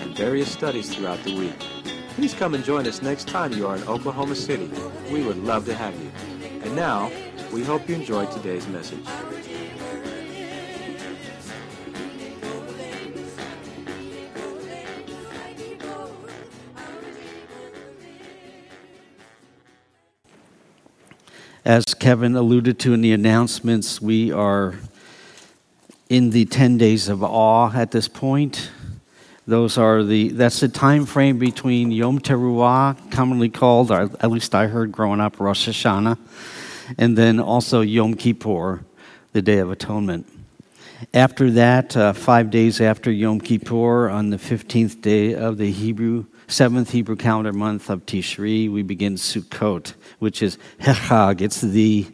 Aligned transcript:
and 0.00 0.16
various 0.16 0.50
studies 0.50 0.94
throughout 0.94 1.22
the 1.24 1.36
week. 1.36 1.58
Please 2.14 2.34
come 2.34 2.54
and 2.54 2.64
join 2.64 2.86
us 2.86 3.02
next 3.02 3.28
time 3.28 3.52
you 3.52 3.66
are 3.66 3.76
in 3.76 3.82
Oklahoma 3.84 4.34
City. 4.34 4.70
We 5.10 5.22
would 5.22 5.38
love 5.38 5.64
to 5.66 5.74
have 5.74 5.94
you. 6.00 6.10
And 6.62 6.74
now, 6.74 7.10
we 7.52 7.62
hope 7.64 7.88
you 7.88 7.94
enjoyed 7.94 8.30
today's 8.30 8.66
message. 8.68 9.06
As 21.64 21.84
Kevin 21.94 22.34
alluded 22.34 22.78
to 22.80 22.94
in 22.94 23.00
the 23.00 23.12
announcements, 23.12 24.00
we 24.00 24.32
are 24.32 24.74
in 26.08 26.30
the 26.30 26.44
10 26.46 26.78
days 26.78 27.08
of 27.08 27.22
awe 27.22 27.70
at 27.72 27.92
this 27.92 28.08
point. 28.08 28.70
Those 29.50 29.78
are 29.78 30.04
the 30.04 30.28
that's 30.28 30.60
the 30.60 30.68
time 30.68 31.06
frame 31.06 31.40
between 31.40 31.90
Yom 31.90 32.20
Teruah, 32.20 33.10
commonly 33.10 33.48
called, 33.48 33.90
or 33.90 34.02
at 34.20 34.30
least 34.30 34.54
I 34.54 34.68
heard 34.68 34.92
growing 34.92 35.18
up, 35.20 35.40
Rosh 35.40 35.68
Hashanah, 35.68 36.16
and 36.96 37.18
then 37.18 37.40
also 37.40 37.80
Yom 37.80 38.14
Kippur, 38.14 38.84
the 39.32 39.42
Day 39.42 39.58
of 39.58 39.68
Atonement. 39.68 40.28
After 41.12 41.50
that, 41.50 41.96
uh, 41.96 42.12
five 42.12 42.50
days 42.50 42.80
after 42.80 43.10
Yom 43.10 43.40
Kippur, 43.40 44.08
on 44.08 44.30
the 44.30 44.36
15th 44.36 45.02
day 45.02 45.34
of 45.34 45.58
the 45.58 45.72
Hebrew, 45.72 46.26
seventh 46.46 46.92
Hebrew 46.92 47.16
calendar 47.16 47.52
month 47.52 47.90
of 47.90 48.06
Tishri, 48.06 48.70
we 48.70 48.84
begin 48.84 49.16
Sukkot, 49.16 49.94
which 50.20 50.42
is 50.42 50.58
Hechag. 50.78 51.40
It's 51.40 51.60
the 51.60 52.06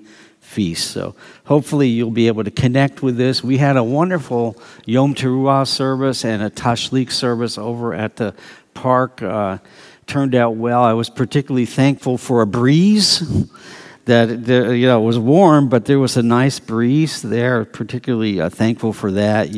feast. 0.57 0.91
So 0.91 1.15
hopefully 1.45 1.87
you'll 1.89 2.11
be 2.11 2.29
able 2.29 2.43
to 2.43 2.51
connect 2.51 3.03
with 3.03 3.19
this. 3.19 3.45
We 3.45 3.59
had 3.59 3.77
a 3.77 3.85
wonderful 3.85 4.57
Yom 4.87 5.15
Teruah 5.15 5.67
service 5.67 6.25
and 6.25 6.43
a 6.43 6.49
Tashlik 6.49 7.12
service 7.12 7.59
over 7.59 7.93
at 7.93 8.17
the 8.17 8.35
park. 8.73 9.21
Uh, 9.21 9.59
turned 10.07 10.34
out 10.34 10.57
well. 10.57 10.83
I 10.83 10.95
was 10.95 11.11
particularly 11.11 11.67
thankful 11.67 12.17
for 12.17 12.41
a 12.41 12.47
breeze. 12.47 13.23
That 14.07 14.29
you 14.49 14.87
know 14.87 15.03
it 15.03 15.05
was 15.05 15.19
warm, 15.19 15.69
but 15.69 15.84
there 15.84 15.99
was 15.99 16.17
a 16.17 16.23
nice 16.23 16.61
breeze 16.61 17.23
there. 17.23 17.65
Particularly 17.65 18.41
uh, 18.41 18.49
thankful 18.49 18.93
for 18.93 19.11
that. 19.11 19.49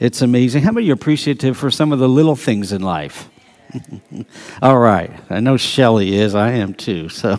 It's 0.00 0.22
amazing. 0.22 0.62
How 0.62 0.72
many 0.72 0.88
are 0.88 0.94
appreciative 0.94 1.58
for 1.58 1.70
some 1.70 1.92
of 1.92 1.98
the 1.98 2.08
little 2.08 2.36
things 2.36 2.72
in 2.72 2.80
life? 2.80 3.28
All 4.62 4.78
right, 4.78 5.12
I 5.28 5.40
know 5.40 5.58
Shelly 5.58 6.16
is. 6.16 6.34
I 6.34 6.52
am 6.52 6.72
too. 6.72 7.10
So 7.10 7.36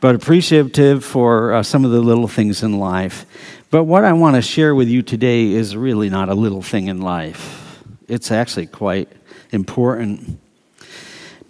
but 0.00 0.14
appreciative 0.14 1.04
for 1.04 1.52
uh, 1.52 1.62
some 1.62 1.84
of 1.84 1.90
the 1.90 2.00
little 2.00 2.28
things 2.28 2.62
in 2.62 2.78
life. 2.78 3.26
But 3.70 3.84
what 3.84 4.04
I 4.04 4.12
want 4.12 4.36
to 4.36 4.42
share 4.42 4.74
with 4.74 4.88
you 4.88 5.02
today 5.02 5.52
is 5.52 5.76
really 5.76 6.08
not 6.08 6.28
a 6.28 6.34
little 6.34 6.62
thing 6.62 6.88
in 6.88 7.00
life, 7.00 7.82
it's 8.08 8.30
actually 8.30 8.66
quite 8.66 9.10
important. 9.52 10.40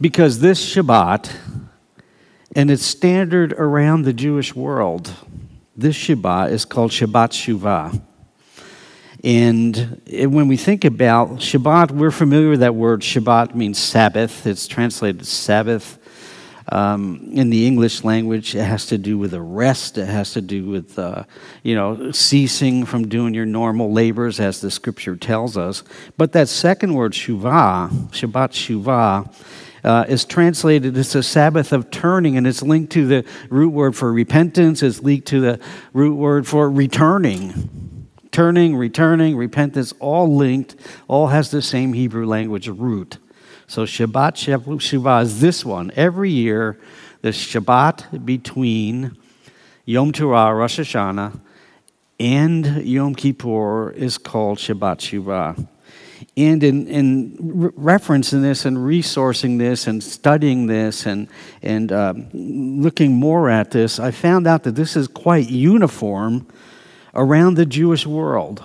Because 0.00 0.40
this 0.40 0.74
Shabbat, 0.74 1.34
and 2.54 2.70
it's 2.70 2.84
standard 2.84 3.52
around 3.54 4.02
the 4.02 4.12
Jewish 4.12 4.54
world, 4.54 5.12
this 5.76 5.96
Shabbat 5.96 6.52
is 6.52 6.64
called 6.64 6.90
Shabbat 6.90 7.30
Shuvah. 7.32 8.02
And 9.24 10.00
when 10.06 10.46
we 10.46 10.56
think 10.56 10.84
about 10.84 11.38
Shabbat, 11.38 11.90
we're 11.90 12.10
familiar 12.10 12.50
with 12.50 12.60
that 12.60 12.74
word. 12.74 13.00
Shabbat 13.00 13.54
means 13.54 13.78
Sabbath. 13.78 14.46
It's 14.46 14.66
translated 14.66 15.26
Sabbath. 15.26 15.98
Um, 16.68 17.28
in 17.32 17.50
the 17.50 17.66
English 17.66 18.02
language, 18.02 18.54
it 18.56 18.64
has 18.64 18.86
to 18.86 18.98
do 18.98 19.18
with 19.18 19.32
a 19.34 19.40
rest. 19.40 19.98
It 19.98 20.06
has 20.06 20.32
to 20.32 20.40
do 20.40 20.64
with, 20.64 20.98
uh, 20.98 21.24
you 21.62 21.76
know, 21.76 22.10
ceasing 22.10 22.84
from 22.84 23.06
doing 23.06 23.34
your 23.34 23.46
normal 23.46 23.92
labors, 23.92 24.40
as 24.40 24.60
the 24.60 24.70
scripture 24.70 25.14
tells 25.14 25.56
us. 25.56 25.84
But 26.16 26.32
that 26.32 26.48
second 26.48 26.94
word, 26.94 27.12
shuvah, 27.12 27.90
Shabbat 28.10 28.50
shuvah, 28.50 29.32
uh, 29.84 30.04
is 30.08 30.24
translated 30.24 30.96
as 30.96 31.14
a 31.14 31.22
Sabbath 31.22 31.72
of 31.72 31.92
turning, 31.92 32.36
and 32.36 32.46
it's 32.46 32.62
linked 32.62 32.92
to 32.94 33.06
the 33.06 33.24
root 33.48 33.70
word 33.70 33.94
for 33.94 34.12
repentance. 34.12 34.82
It's 34.82 35.00
linked 35.00 35.28
to 35.28 35.40
the 35.40 35.60
root 35.92 36.16
word 36.16 36.48
for 36.48 36.68
returning. 36.68 38.08
Turning, 38.32 38.76
returning, 38.76 39.36
repentance, 39.36 39.94
all 40.00 40.34
linked, 40.34 40.74
all 41.06 41.28
has 41.28 41.52
the 41.52 41.62
same 41.62 41.92
Hebrew 41.92 42.26
language 42.26 42.66
root. 42.66 43.18
So 43.68 43.84
Shabbat 43.84 44.34
Shuvah 44.78 45.22
is 45.22 45.40
this 45.40 45.64
one. 45.64 45.90
Every 45.96 46.30
year, 46.30 46.78
the 47.22 47.30
Shabbat 47.30 48.24
between 48.24 49.16
Yom 49.84 50.12
Teruah, 50.12 50.56
Rosh 50.56 50.78
Hashanah, 50.78 51.40
and 52.20 52.84
Yom 52.84 53.14
Kippur 53.14 53.90
is 53.90 54.18
called 54.18 54.58
Shabbat 54.58 54.98
Shuvah. 54.98 55.68
And 56.36 56.62
in, 56.62 56.86
in 56.86 57.36
referencing 57.76 58.42
this 58.42 58.64
and 58.64 58.76
resourcing 58.76 59.58
this 59.58 59.86
and 59.86 60.02
studying 60.02 60.66
this 60.66 61.04
and, 61.04 61.28
and 61.62 61.92
um, 61.92 62.28
looking 62.32 63.14
more 63.14 63.50
at 63.50 63.72
this, 63.72 63.98
I 63.98 64.12
found 64.12 64.46
out 64.46 64.62
that 64.62 64.76
this 64.76 64.96
is 64.96 65.08
quite 65.08 65.50
uniform 65.50 66.46
around 67.14 67.54
the 67.54 67.66
Jewish 67.66 68.06
world. 68.06 68.62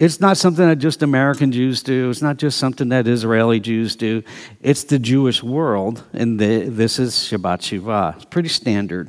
It's 0.00 0.20
not 0.20 0.36
something 0.36 0.66
that 0.66 0.80
just 0.80 1.02
American 1.02 1.52
Jews 1.52 1.82
do. 1.82 2.10
It's 2.10 2.20
not 2.20 2.36
just 2.36 2.58
something 2.58 2.88
that 2.88 3.06
Israeli 3.06 3.60
Jews 3.60 3.94
do. 3.94 4.24
It's 4.60 4.84
the 4.84 4.98
Jewish 4.98 5.40
world, 5.40 6.02
and 6.12 6.38
the, 6.38 6.68
this 6.68 6.98
is 6.98 7.14
Shabbat 7.14 7.60
Shuvah. 7.60 8.16
It's 8.16 8.24
pretty 8.24 8.48
standard. 8.48 9.08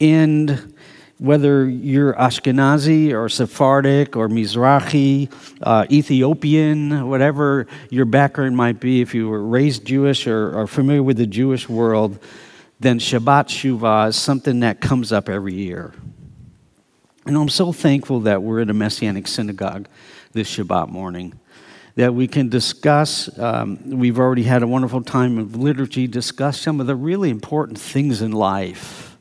And 0.00 0.74
whether 1.18 1.68
you're 1.68 2.14
Ashkenazi 2.14 3.12
or 3.12 3.28
Sephardic 3.28 4.14
or 4.14 4.28
Mizrahi, 4.28 5.30
uh, 5.60 5.86
Ethiopian, 5.90 7.08
whatever 7.08 7.66
your 7.90 8.04
background 8.04 8.56
might 8.56 8.78
be, 8.78 9.00
if 9.00 9.12
you 9.12 9.28
were 9.28 9.42
raised 9.42 9.84
Jewish 9.84 10.28
or 10.28 10.56
are 10.56 10.68
familiar 10.68 11.02
with 11.02 11.16
the 11.16 11.26
Jewish 11.26 11.68
world, 11.68 12.18
then 12.78 13.00
Shabbat 13.00 13.48
Shuvah 13.48 14.08
is 14.10 14.16
something 14.16 14.60
that 14.60 14.80
comes 14.80 15.12
up 15.12 15.28
every 15.28 15.54
year. 15.54 15.92
And 17.26 17.36
I'm 17.36 17.48
so 17.48 17.72
thankful 17.72 18.20
that 18.20 18.42
we're 18.42 18.60
in 18.60 18.70
a 18.70 18.74
Messianic 18.74 19.28
synagogue 19.28 19.88
this 20.32 20.56
Shabbat 20.56 20.88
morning, 20.88 21.38
that 21.96 22.14
we 22.14 22.26
can 22.26 22.48
discuss. 22.48 23.38
Um, 23.38 23.78
we've 23.84 24.18
already 24.18 24.44
had 24.44 24.62
a 24.62 24.66
wonderful 24.66 25.02
time 25.02 25.36
of 25.38 25.54
liturgy, 25.54 26.06
discuss 26.06 26.58
some 26.58 26.80
of 26.80 26.86
the 26.86 26.96
really 26.96 27.28
important 27.28 27.78
things 27.78 28.22
in 28.22 28.32
life. 28.32 29.18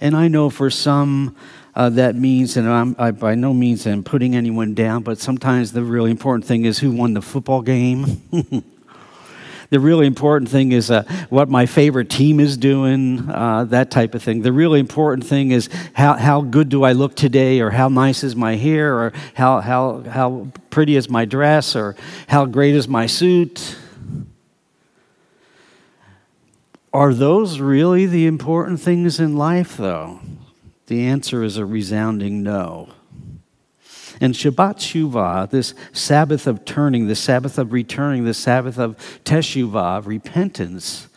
And 0.00 0.16
I 0.16 0.28
know 0.28 0.48
for 0.48 0.70
some, 0.70 1.36
uh, 1.74 1.90
that 1.90 2.14
means, 2.14 2.56
and 2.56 2.68
I'm, 2.68 2.94
I 2.98 3.10
by 3.10 3.34
no 3.34 3.52
means 3.52 3.84
am 3.86 4.04
putting 4.04 4.36
anyone 4.36 4.74
down, 4.74 5.02
but 5.02 5.18
sometimes 5.18 5.72
the 5.72 5.82
really 5.82 6.12
important 6.12 6.44
thing 6.44 6.64
is 6.64 6.78
who 6.78 6.92
won 6.92 7.14
the 7.14 7.22
football 7.22 7.62
game. 7.62 8.22
The 9.70 9.78
really 9.78 10.08
important 10.08 10.50
thing 10.50 10.72
is 10.72 10.90
uh, 10.90 11.04
what 11.28 11.48
my 11.48 11.64
favorite 11.64 12.10
team 12.10 12.40
is 12.40 12.56
doing, 12.56 13.30
uh, 13.30 13.64
that 13.66 13.92
type 13.92 14.16
of 14.16 14.22
thing. 14.22 14.42
The 14.42 14.52
really 14.52 14.80
important 14.80 15.24
thing 15.24 15.52
is 15.52 15.68
how, 15.92 16.14
how 16.14 16.40
good 16.40 16.68
do 16.68 16.82
I 16.82 16.90
look 16.90 17.14
today, 17.14 17.60
or 17.60 17.70
how 17.70 17.88
nice 17.88 18.24
is 18.24 18.34
my 18.34 18.56
hair, 18.56 18.98
or 18.98 19.12
how, 19.34 19.60
how, 19.60 20.00
how 20.02 20.48
pretty 20.70 20.96
is 20.96 21.08
my 21.08 21.24
dress, 21.24 21.76
or 21.76 21.94
how 22.26 22.46
great 22.46 22.74
is 22.74 22.88
my 22.88 23.06
suit. 23.06 23.76
Are 26.92 27.14
those 27.14 27.60
really 27.60 28.06
the 28.06 28.26
important 28.26 28.80
things 28.80 29.20
in 29.20 29.36
life, 29.36 29.76
though? 29.76 30.18
The 30.88 31.06
answer 31.06 31.44
is 31.44 31.56
a 31.56 31.64
resounding 31.64 32.42
no. 32.42 32.88
And 34.20 34.34
Shabbat 34.34 34.76
Shuvah, 34.76 35.48
this 35.48 35.74
Sabbath 35.92 36.46
of 36.46 36.64
turning, 36.64 37.06
the 37.06 37.14
Sabbath 37.14 37.58
of 37.58 37.72
returning, 37.72 38.24
the 38.24 38.34
Sabbath 38.34 38.78
of 38.78 38.96
Teshuvah, 39.24 39.98
of 39.98 40.06
repentance, 40.06 41.08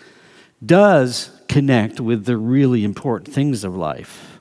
does 0.65 1.31
connect 1.49 1.99
with 1.99 2.25
the 2.25 2.37
really 2.37 2.83
important 2.85 3.33
things 3.33 3.63
of 3.63 3.75
life. 3.75 4.39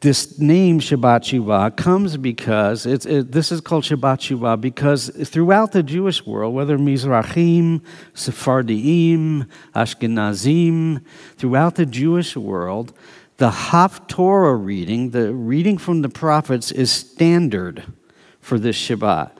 This 0.00 0.38
name 0.38 0.78
Shabbat 0.78 1.22
Shuvah 1.22 1.74
comes 1.76 2.16
because 2.16 2.86
it's, 2.86 3.06
it, 3.06 3.32
this 3.32 3.50
is 3.50 3.60
called 3.60 3.82
Shabbat 3.82 4.18
Shuvah 4.18 4.60
because 4.60 5.08
throughout 5.24 5.72
the 5.72 5.82
Jewish 5.82 6.24
world, 6.24 6.54
whether 6.54 6.78
Mizrahim, 6.78 7.82
Sephardim, 8.14 9.48
Ashkenazim, 9.74 11.02
throughout 11.38 11.74
the 11.74 11.86
Jewish 11.86 12.36
world, 12.36 12.92
the 13.36 13.50
Haftorah 13.50 14.64
reading, 14.64 15.10
the 15.10 15.34
reading 15.34 15.78
from 15.78 16.02
the 16.02 16.08
prophets, 16.08 16.70
is 16.70 16.90
standard 16.90 17.84
for 18.40 18.58
this 18.58 18.76
Shabbat. 18.76 19.32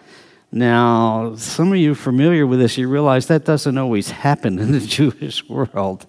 Now, 0.52 1.34
some 1.36 1.72
of 1.72 1.78
you 1.78 1.94
familiar 1.94 2.46
with 2.46 2.58
this, 2.60 2.78
you 2.78 2.88
realize 2.88 3.26
that 3.26 3.44
doesn't 3.44 3.76
always 3.76 4.10
happen 4.10 4.58
in 4.58 4.72
the 4.72 4.80
Jewish 4.86 5.48
world. 5.48 6.06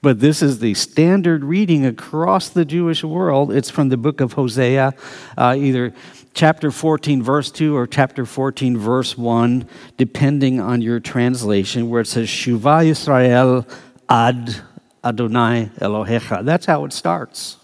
But 0.00 0.20
this 0.20 0.42
is 0.42 0.60
the 0.60 0.74
standard 0.74 1.42
reading 1.42 1.84
across 1.84 2.50
the 2.50 2.64
Jewish 2.64 3.02
world. 3.02 3.52
It's 3.52 3.68
from 3.68 3.88
the 3.88 3.96
book 3.96 4.20
of 4.20 4.34
Hosea, 4.34 4.94
uh, 5.36 5.56
either 5.58 5.92
chapter 6.34 6.70
14, 6.70 7.20
verse 7.20 7.50
2, 7.50 7.76
or 7.76 7.86
chapter 7.86 8.24
14, 8.24 8.78
verse 8.78 9.18
1, 9.18 9.66
depending 9.96 10.60
on 10.60 10.82
your 10.82 11.00
translation, 11.00 11.90
where 11.90 12.02
it 12.02 12.06
says, 12.06 12.28
Shuva 12.28 12.86
Yisrael 12.86 13.68
ad 14.08 14.62
Adonai 15.04 15.70
Elohecha. 15.80 16.44
That's 16.44 16.66
how 16.66 16.84
it 16.84 16.92
starts. 16.92 17.56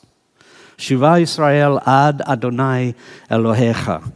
Shuva 0.77 1.23
Israel 1.23 1.81
ad 1.87 2.23
Adonai 2.27 2.95
Elohecha. 3.31 4.11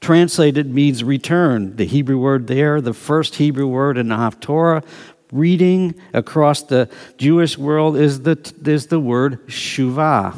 Translated 0.00 0.74
means 0.74 1.04
return. 1.04 1.76
The 1.76 1.84
Hebrew 1.84 2.18
word 2.18 2.48
there, 2.48 2.80
the 2.80 2.94
first 2.94 3.36
Hebrew 3.36 3.68
word 3.68 3.96
in 3.96 4.08
the 4.08 4.16
Haftorah, 4.16 4.84
reading 5.30 5.94
across 6.12 6.62
the 6.62 6.90
Jewish 7.16 7.56
world 7.56 7.96
is 7.96 8.22
the, 8.22 8.36
is 8.64 8.88
the 8.88 9.00
word 9.00 9.46
shuvah. 9.46 10.34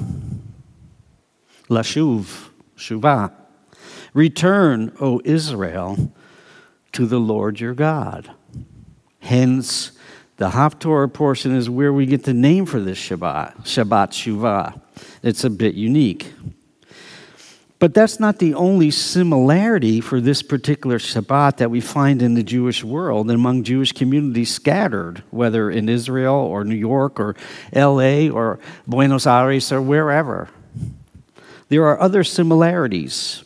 Lashuv, 1.68 2.48
shuvah. 2.76 3.32
Return, 4.12 4.94
O 5.00 5.20
Israel, 5.24 6.12
to 6.92 7.06
the 7.06 7.18
Lord 7.18 7.58
your 7.58 7.74
God. 7.74 8.30
Hence, 9.20 9.92
the 10.36 10.50
Haftorah 10.50 11.12
portion 11.12 11.54
is 11.54 11.70
where 11.70 11.92
we 11.92 12.06
get 12.06 12.24
the 12.24 12.34
name 12.34 12.66
for 12.66 12.80
this 12.80 12.98
Shabbat, 12.98 13.62
Shabbat 13.62 14.10
Shuvah. 14.10 14.80
It's 15.22 15.44
a 15.44 15.50
bit 15.50 15.74
unique. 15.74 16.32
But 17.78 17.92
that's 17.92 18.18
not 18.18 18.38
the 18.38 18.54
only 18.54 18.90
similarity 18.90 20.00
for 20.00 20.20
this 20.20 20.42
particular 20.42 20.98
Shabbat 20.98 21.58
that 21.58 21.70
we 21.70 21.80
find 21.80 22.22
in 22.22 22.34
the 22.34 22.42
Jewish 22.42 22.82
world 22.82 23.26
and 23.26 23.34
among 23.38 23.62
Jewish 23.62 23.92
communities 23.92 24.52
scattered, 24.52 25.22
whether 25.30 25.70
in 25.70 25.88
Israel 25.88 26.34
or 26.34 26.64
New 26.64 26.76
York 26.76 27.20
or 27.20 27.36
LA 27.72 28.28
or 28.28 28.58
Buenos 28.86 29.26
Aires 29.26 29.70
or 29.70 29.82
wherever. 29.82 30.48
There 31.68 31.84
are 31.84 32.00
other 32.00 32.24
similarities. 32.24 33.44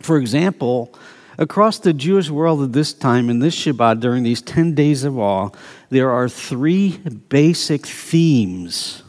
For 0.00 0.18
example, 0.18 0.94
Across 1.38 1.80
the 1.80 1.92
Jewish 1.92 2.30
world 2.30 2.62
at 2.62 2.72
this 2.72 2.92
time, 2.92 3.28
in 3.28 3.40
this 3.40 3.56
Shabbat, 3.56 4.00
during 4.00 4.22
these 4.22 4.40
10 4.42 4.74
days 4.74 5.04
of 5.04 5.18
awe, 5.18 5.50
there 5.90 6.10
are 6.10 6.28
three 6.28 6.98
basic 7.28 7.86
themes. 7.86 9.02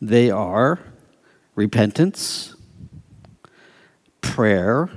They 0.00 0.30
are 0.30 0.78
repentance, 1.54 2.54
prayer, 4.20 4.88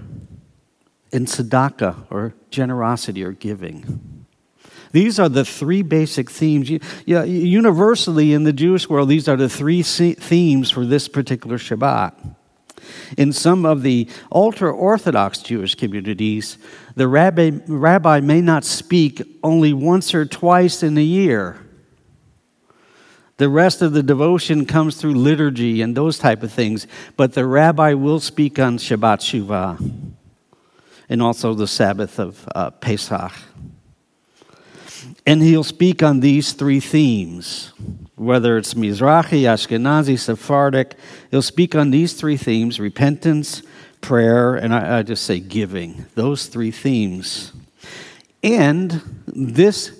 and 1.12 1.28
tzedakah, 1.28 2.06
or 2.10 2.34
generosity 2.50 3.24
or 3.24 3.31
giving. 3.31 4.25
These 4.92 5.19
are 5.19 5.30
the 5.30 5.46
three 5.46 5.81
basic 5.81 6.30
themes. 6.30 6.69
Yeah, 7.06 7.24
universally 7.24 8.34
in 8.34 8.44
the 8.44 8.54
Jewish 8.54 8.90
world, 8.90 9.10
these 9.10 9.28
are 9.28 9.38
the 9.38 9.50
three 9.50 9.84
themes 9.84 10.69
for 10.69 10.86
this 10.86 11.08
particular 11.08 11.58
Shabbat. 11.58 12.36
In 13.18 13.33
some 13.33 13.66
of 13.66 13.81
the 13.81 14.07
ultra 14.31 14.72
Orthodox 14.72 15.39
Jewish 15.39 15.75
communities, 15.75 16.57
the 16.95 17.07
rabbi, 17.07 17.51
rabbi 17.68 18.19
may 18.19 18.42
not 18.42 18.63
speak 18.63 19.22
only 19.44 19.74
once 19.74 20.13
or 20.13 20.25
twice 20.25 20.83
in 20.83 20.98
a 20.98 21.01
year. 21.01 21.60
The 23.38 23.50
rest 23.50 23.81
of 23.81 23.94
the 23.94 24.04
devotion 24.04 24.66
comes 24.66 24.98
through 24.98 25.16
liturgy 25.16 25.81
and 25.81 25.98
those 25.98 26.19
type 26.19 26.44
of 26.44 26.51
things, 26.51 26.86
but 27.18 27.33
the 27.33 27.45
rabbi 27.45 27.94
will 27.94 28.19
speak 28.19 28.60
on 28.60 28.78
Shabbat 28.78 29.19
Shuvah 29.19 30.13
and 31.10 31.22
also 31.22 31.54
the 31.54 31.68
Sabbath 31.68 32.19
of 32.19 32.48
uh, 32.54 32.69
Pesach. 32.69 33.34
And 35.25 35.42
he'll 35.42 35.63
speak 35.63 36.04
on 36.04 36.19
these 36.19 36.54
three 36.54 36.80
themes 36.80 37.74
whether 38.21 38.56
it's 38.56 38.75
Mizrahi, 38.75 39.44
Ashkenazi, 39.44 40.18
Sephardic. 40.18 40.95
He'll 41.31 41.41
speak 41.41 41.73
on 41.73 41.89
these 41.89 42.13
three 42.13 42.38
themes 42.38 42.79
repentance, 42.79 43.63
prayer, 44.00 44.56
and 44.56 44.73
I, 44.73 45.00
I 45.00 45.03
just 45.03 45.23
say 45.23 45.39
giving. 45.39 46.06
Those 46.13 46.45
three 46.45 46.71
themes. 46.71 47.51
And 48.44 49.01
this 49.25 49.91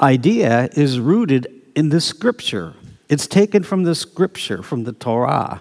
idea 0.00 0.70
is 0.72 0.98
rooted 0.98 1.46
in 1.74 1.90
the 1.90 2.00
scripture, 2.00 2.74
it's 3.08 3.26
taken 3.26 3.62
from 3.62 3.82
the 3.82 3.94
scripture, 3.94 4.62
from 4.62 4.84
the 4.84 4.92
Torah. 4.92 5.60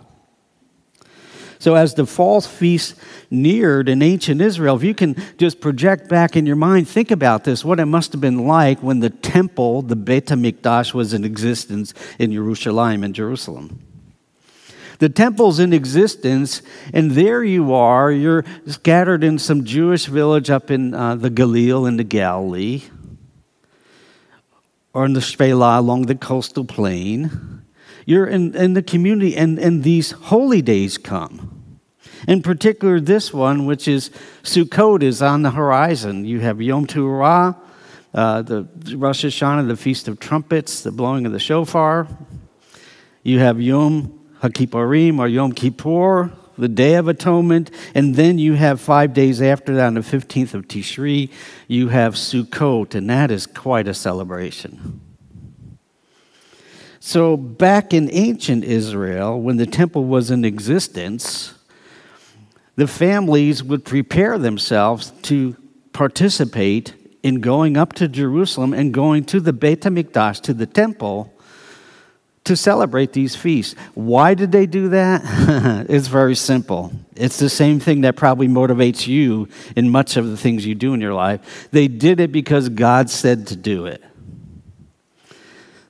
So, 1.60 1.76
as 1.76 1.94
the 1.94 2.06
false 2.06 2.46
feast 2.46 2.96
neared 3.32 3.90
in 3.90 4.02
ancient 4.02 4.42
Israel, 4.42 4.76
if 4.76 4.84
you 4.84 4.94
can 4.94 5.16
just 5.38 5.62
project 5.62 6.10
back 6.10 6.36
in 6.36 6.46
your 6.46 6.56
mind, 6.56 6.88
think 6.88 7.12
about 7.12 7.44
this 7.44 7.64
what 7.64 7.80
it 7.80 7.86
must 7.86 8.12
have 8.12 8.22
been 8.22 8.46
like 8.46 8.80
when 8.82 9.00
the 9.00 9.10
temple, 9.10 9.82
the 9.82 9.96
Beit 9.96 10.28
HaMikdash, 10.28 10.94
was 10.94 11.14
in 11.14 11.24
existence 11.24 11.94
in 12.20 12.32
Jerusalem 12.32 13.04
in 13.04 13.14
Jerusalem. 13.14 13.82
The 15.00 15.10
temple's 15.10 15.60
in 15.60 15.74
existence, 15.74 16.62
and 16.94 17.12
there 17.12 17.44
you 17.44 17.74
are. 17.74 18.12
You're 18.12 18.46
scattered 18.66 19.24
in 19.24 19.40
some 19.40 19.66
Jewish 19.66 20.06
village 20.06 20.50
up 20.50 20.72
in 20.72 20.94
uh, 20.94 21.16
the 21.16 21.30
Galil 21.30 21.88
in 21.88 21.98
the 21.98 22.04
Galilee, 22.04 22.84
or 24.94 25.06
in 25.06 25.14
the 25.14 25.20
Shpela 25.20 25.78
along 25.78 26.04
the 26.04 26.16
coastal 26.16 26.64
plain. 26.64 27.65
You're 28.06 28.28
in, 28.28 28.56
in 28.56 28.74
the 28.74 28.84
community, 28.84 29.36
and, 29.36 29.58
and 29.58 29.84
these 29.84 30.12
holy 30.12 30.62
days 30.62 30.98
come. 30.98 31.80
In 32.28 32.42
particular, 32.42 33.00
this 33.00 33.34
one, 33.34 33.66
which 33.66 33.88
is 33.88 34.10
Sukkot, 34.44 35.04
is 35.04 35.22
on 35.22 35.42
the 35.42 35.52
horizon. 35.52 36.26
You 36.26 36.40
have 36.40 36.62
Yom 36.62 36.88
Teruah, 36.88 37.58
uh, 38.14 38.42
the 38.42 38.68
Rosh 38.96 39.26
Hashanah, 39.26 39.68
the 39.68 39.76
Feast 39.76 40.08
of 40.08 40.20
Trumpets, 40.20 40.82
the 40.82 40.92
blowing 40.92 41.26
of 41.26 41.32
the 41.32 41.40
shofar. 41.40 42.08
You 43.24 43.40
have 43.40 43.60
Yom 43.60 44.20
HaKippurim 44.42 45.20
or 45.20 45.28
Yom 45.28 45.52
Kippur, 45.52 46.32
the 46.58 46.70
Day 46.70 46.96
of 46.96 47.08
Atonement, 47.08 47.72
and 47.94 48.16
then 48.16 48.38
you 48.38 48.54
have 48.54 48.80
five 48.80 49.14
days 49.14 49.42
after 49.42 49.76
that, 49.76 49.88
on 49.88 49.94
the 49.96 50.02
15th 50.02 50.54
of 50.54 50.68
Tishri, 50.68 51.32
you 51.68 51.90
have 51.90 52.16
Sukkot, 52.16 52.96
and 52.96 53.10
that 53.10 53.32
is 53.32 53.46
quite 53.46 53.88
a 53.88 53.94
celebration. 53.94 55.02
So, 57.08 57.38
back 57.38 57.94
in 57.94 58.10
ancient 58.12 58.64
Israel, 58.64 59.40
when 59.40 59.58
the 59.58 59.68
temple 59.68 60.06
was 60.06 60.32
in 60.32 60.44
existence, 60.44 61.54
the 62.78 62.88
families 62.88 63.64
would 63.64 63.86
prepare 63.86 64.40
themselves 64.40 65.12
to 65.22 65.56
participate 65.94 66.96
in 67.22 67.42
going 67.42 67.78
up 67.78 67.94
to 67.94 68.08
Jerusalem 68.08 68.74
and 68.74 68.92
going 68.92 69.24
to 69.26 69.40
the 69.40 69.54
Beit 69.54 69.82
HaMikdash, 69.82 70.42
to 70.42 70.54
the 70.56 70.66
temple, 70.66 71.32
to 72.44 72.56
celebrate 72.56 73.14
these 73.14 73.36
feasts. 73.36 73.76
Why 73.94 74.34
did 74.34 74.52
they 74.52 74.66
do 74.66 74.90
that? 74.90 75.22
it's 75.88 76.08
very 76.08 76.36
simple. 76.36 76.92
It's 77.16 77.38
the 77.38 77.50
same 77.50 77.80
thing 77.80 78.02
that 78.02 78.16
probably 78.16 78.48
motivates 78.48 79.06
you 79.06 79.48
in 79.76 79.92
much 79.92 80.18
of 80.18 80.28
the 80.28 80.38
things 80.38 80.66
you 80.66 80.74
do 80.74 80.96
in 80.96 81.02
your 81.02 81.14
life. 81.14 81.70
They 81.70 81.88
did 81.88 82.20
it 82.20 82.32
because 82.32 82.68
God 82.70 83.12
said 83.12 83.46
to 83.48 83.56
do 83.56 83.86
it. 83.86 84.04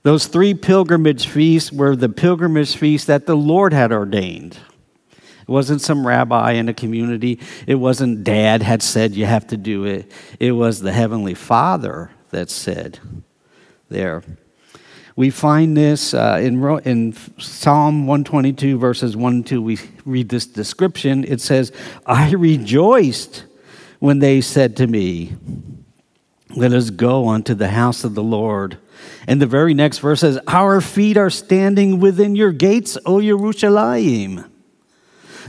Those 0.06 0.28
three 0.28 0.54
pilgrimage 0.54 1.26
feasts 1.26 1.72
were 1.72 1.96
the 1.96 2.10
pilgrimage 2.10 2.76
feasts 2.76 3.08
that 3.08 3.26
the 3.26 3.36
Lord 3.36 3.74
had 3.74 3.92
ordained. 3.92 4.56
It 5.12 5.48
wasn't 5.48 5.82
some 5.82 6.06
rabbi 6.06 6.52
in 6.52 6.70
a 6.70 6.76
community. 6.76 7.40
It 7.66 7.74
wasn't 7.74 8.24
dad 8.24 8.62
had 8.62 8.84
said 8.84 9.16
you 9.16 9.26
have 9.26 9.48
to 9.48 9.58
do 9.58 9.84
it. 9.86 10.12
It 10.40 10.52
was 10.52 10.80
the 10.80 10.92
Heavenly 10.92 11.34
Father 11.34 12.12
that 12.30 12.52
said 12.52 13.00
there. 13.90 14.22
We 15.16 15.32
find 15.32 15.76
this 15.76 16.14
uh, 16.14 16.40
in, 16.40 16.64
in 16.86 17.14
Psalm 17.40 18.06
122, 18.06 18.78
verses 18.78 19.18
1 19.18 19.34
and 19.34 19.48
2. 19.48 19.60
We 19.60 19.80
read 20.06 20.30
this 20.30 20.46
description. 20.46 21.24
It 21.24 21.42
says, 21.42 21.72
I 22.06 22.32
rejoiced 22.32 23.46
when 23.98 24.20
they 24.20 24.40
said 24.42 24.78
to 24.78 24.86
me, 24.86 25.36
Let 26.56 26.74
us 26.74 26.92
go 26.92 27.28
unto 27.28 27.56
the 27.56 27.70
house 27.70 28.04
of 28.04 28.14
the 28.14 28.22
Lord. 28.22 28.78
And 29.28 29.42
the 29.42 29.48
very 29.48 29.74
next 29.74 30.00
verse 30.00 30.22
says, 30.22 30.40
Our 30.48 30.82
feet 30.82 31.18
are 31.18 31.30
standing 31.30 32.00
within 32.00 32.36
your 32.36 32.52
gates, 32.52 32.98
O 33.06 33.18
Yerushalayim. 33.18 34.50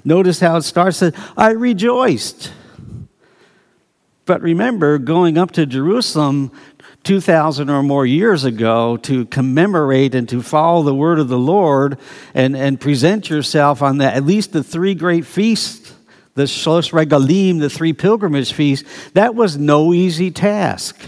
Notice 0.05 0.41
how 0.41 0.57
it 0.57 0.63
starts 0.63 1.03
I 1.37 1.51
rejoiced. 1.51 2.53
But 4.25 4.43
remember, 4.43 4.99
going 4.99 5.39
up 5.39 5.53
to 5.53 5.67
Jerusalem 5.67 6.51
2,000 7.05 7.71
or 7.71 7.85
more 7.85 8.05
years 8.05 8.45
ago 8.45 8.97
to 8.99 9.27
commemorate 9.27 10.15
and 10.17 10.29
to 10.29 10.43
follow 10.43 10.83
the 10.83 10.95
word 10.95 11.21
of 11.21 11.29
the 11.29 11.39
Lord 11.39 11.99
and, 12.35 12.57
and 12.57 12.81
present 12.81 13.31
yourself 13.31 13.81
on 13.81 13.99
the, 13.99 14.13
at 14.13 14.25
least 14.25 14.53
the 14.53 14.65
three 14.65 14.95
great 14.95 15.25
feasts, 15.25 15.95
the 16.35 16.43
Shlosh 16.43 16.93
Regalim, 16.93 17.61
the 17.61 17.71
three 17.71 17.93
pilgrimage 17.93 18.53
feasts, 18.53 18.89
that 19.13 19.37
was 19.37 19.57
no 19.57 19.95
easy 19.95 20.33
task. 20.33 21.01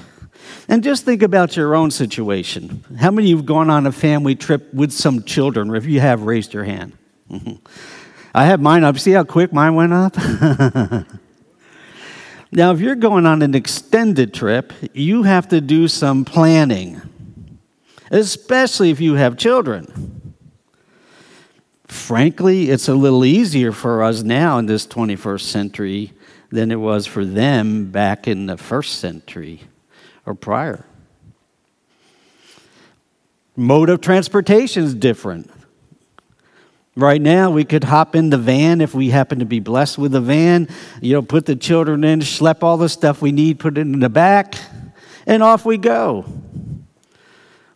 And 0.69 0.85
just 0.85 1.05
think 1.05 1.23
about 1.23 1.57
your 1.57 1.75
own 1.75 1.91
situation. 1.91 2.85
How 2.99 3.11
many 3.11 3.29
of 3.29 3.31
you 3.31 3.37
have 3.39 3.47
gone 3.47 3.71
on 3.71 3.87
a 3.87 3.93
family 3.93 4.35
trip 4.35 4.73
with 4.75 4.93
some 4.93 5.23
children? 5.23 5.75
If 5.75 5.87
you 5.87 6.01
have, 6.01 6.23
raised 6.23 6.53
your 6.53 6.65
hand. 6.65 6.93
I 8.35 8.45
have 8.45 8.61
mine 8.61 8.85
up. 8.85 8.99
See 8.99 9.13
how 9.13 9.25
quick 9.25 9.53
mine 9.53 9.75
went 9.75 9.93
up? 9.93 10.15
Now, 12.51 12.73
if 12.73 12.81
you're 12.81 12.95
going 12.95 13.27
on 13.27 13.43
an 13.43 13.55
extended 13.55 14.33
trip, 14.33 14.73
you 14.95 15.25
have 15.25 15.49
to 15.49 15.61
do 15.61 15.87
some 15.87 16.25
planning, 16.25 17.01
especially 18.11 18.91
if 18.91 19.01
you 19.01 19.15
have 19.15 19.37
children. 19.37 20.35
Frankly, 21.87 22.71
it's 22.71 22.89
a 22.89 22.95
little 22.95 23.25
easier 23.25 23.71
for 23.71 24.03
us 24.03 24.23
now 24.23 24.59
in 24.59 24.65
this 24.65 24.87
21st 24.87 25.43
century 25.43 26.13
than 26.51 26.71
it 26.71 26.77
was 26.77 27.07
for 27.07 27.25
them 27.25 27.91
back 27.91 28.27
in 28.27 28.47
the 28.47 28.57
first 28.57 28.99
century 28.99 29.63
or 30.29 30.35
prior. 30.35 30.85
Mode 33.57 33.89
of 33.89 34.01
transportation 34.01 34.85
is 34.85 34.95
different. 34.95 35.51
Right 36.95 37.21
now, 37.21 37.51
we 37.51 37.65
could 37.65 37.85
hop 37.85 38.15
in 38.15 38.31
the 38.31 38.39
van 38.39 38.81
if 38.81 38.93
we 38.93 39.09
happen 39.09 39.39
to 39.39 39.45
be 39.45 39.61
blessed 39.61 39.99
with 39.99 40.15
a 40.15 40.21
van, 40.21 40.69
you 41.01 41.15
know, 41.15 41.23
put 41.23 41.47
the 41.47 41.57
children 41.57 42.05
in, 42.05 42.21
schlep 42.21 42.63
all 42.63 42.77
the 42.77 42.89
stuff 42.89 43.23
we 43.23 43.33
need, 43.33 43.59
put 43.59 43.79
it 43.79 43.83
in 43.83 44.01
the 44.01 44.09
back, 44.09 44.55
and 45.27 45.43
off 45.43 45.65
we 45.65 45.79
go. 45.79 46.25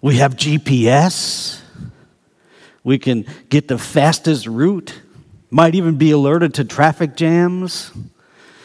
We 0.01 0.17
have 0.17 0.37
GPS. 0.37 1.61
We 2.85 2.99
can 2.99 3.25
get 3.49 3.69
the 3.69 3.79
fastest 3.79 4.47
route, 4.47 5.01
might 5.51 5.75
even 5.75 5.97
be 5.97 6.11
alerted 6.11 6.55
to 6.55 6.65
traffic 6.65 7.17
jams. 7.17 7.93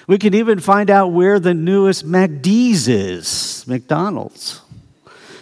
We 0.08 0.18
can 0.18 0.34
even 0.34 0.62
find 0.62 0.90
out 0.90 1.12
where 1.12 1.38
the 1.38 1.54
newest 1.54 2.08
McD's 2.08 2.88
is, 2.88 3.66
McDonald's, 3.68 4.62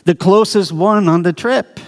the 0.06 0.16
closest 0.16 0.72
one 0.72 1.08
on 1.08 1.22
the 1.22 1.34
trip. 1.34 1.80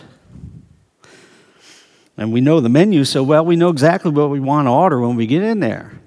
And 2.15 2.31
we 2.31 2.39
know 2.39 2.60
the 2.60 2.69
menu 2.69 3.03
so 3.03 3.24
well, 3.24 3.43
we 3.43 3.55
know 3.55 3.69
exactly 3.69 4.12
what 4.12 4.29
we 4.29 4.39
want 4.39 4.67
to 4.67 4.72
order 4.72 5.00
when 5.00 5.15
we 5.15 5.25
get 5.25 5.41
in 5.41 5.60
there. 5.60 6.00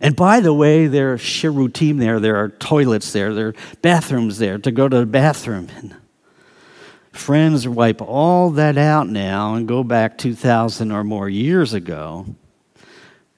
And 0.00 0.16
by 0.16 0.40
the 0.40 0.54
way, 0.54 0.86
there's 0.86 1.20
shirutim 1.20 1.98
there, 1.98 2.18
there 2.18 2.36
are 2.36 2.48
toilets 2.48 3.12
there, 3.12 3.32
there 3.34 3.48
are 3.48 3.54
bathrooms 3.82 4.38
there 4.38 4.58
to 4.58 4.70
go 4.70 4.88
to 4.88 5.00
the 5.00 5.06
bathroom. 5.06 5.68
And 5.76 5.94
friends 7.12 7.68
wipe 7.68 8.00
all 8.00 8.50
that 8.50 8.78
out 8.78 9.08
now 9.08 9.54
and 9.54 9.68
go 9.68 9.84
back 9.84 10.16
2,000 10.16 10.90
or 10.90 11.04
more 11.04 11.28
years 11.28 11.74
ago 11.74 12.26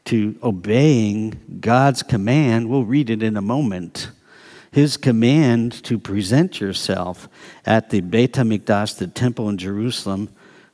to 0.07 0.39
obeying 0.43 1.59
God's 1.61 2.03
command. 2.03 2.69
We'll 2.69 2.85
read 2.85 3.11
it 3.11 3.23
in 3.23 3.37
a 3.37 3.43
moment. 3.43 4.11
His 4.71 4.97
command 4.97 5.73
to 5.85 5.99
present 5.99 6.61
yourself 6.61 7.29
at 7.65 7.91
the 7.91 8.01
Beit 8.01 8.33
HaMikdash, 8.33 8.99
the 8.99 9.07
temple 9.07 9.49
in 9.49 9.57
Jerusalem, 9.57 10.29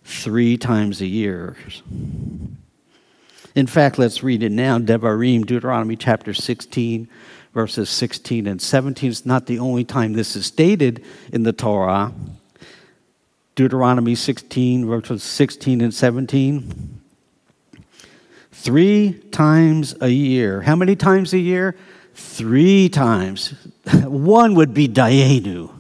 three 0.05 0.57
times 0.57 1.01
a 1.01 1.07
year. 1.07 1.57
In 3.55 3.67
fact, 3.67 3.99
let's 3.99 4.23
read 4.23 4.43
it 4.43 4.53
now 4.53 4.79
Devarim, 4.79 5.45
Deuteronomy 5.45 5.97
chapter 5.97 6.33
16, 6.33 7.09
verses 7.53 7.91
16 7.91 8.47
and 8.47 8.61
17. 8.61 9.11
It's 9.11 9.27
not 9.27 9.47
the 9.47 9.59
only 9.59 9.85
time 9.85 10.15
this 10.15 10.35
is 10.37 10.47
stated 10.47 11.05
in 11.33 11.43
the 11.43 11.53
Torah. 11.53 12.13
Deuteronomy 13.55 14.15
16, 14.15 14.87
verses 14.87 15.23
16 15.23 15.81
and 15.81 15.93
17. 15.93 17.00
Three 18.61 19.15
times 19.31 19.95
a 20.03 20.11
year. 20.11 20.61
How 20.61 20.77
many 20.77 20.95
times 20.95 21.33
a 21.33 21.39
year? 21.39 21.77
Three 22.13 22.91
times. 22.91 23.55
One 24.05 24.55
would 24.55 24.75
be 24.75 24.87
Dayenu. 24.87 25.75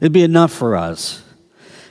It'd 0.00 0.12
be 0.12 0.22
enough 0.22 0.52
for 0.52 0.76
us. 0.76 1.24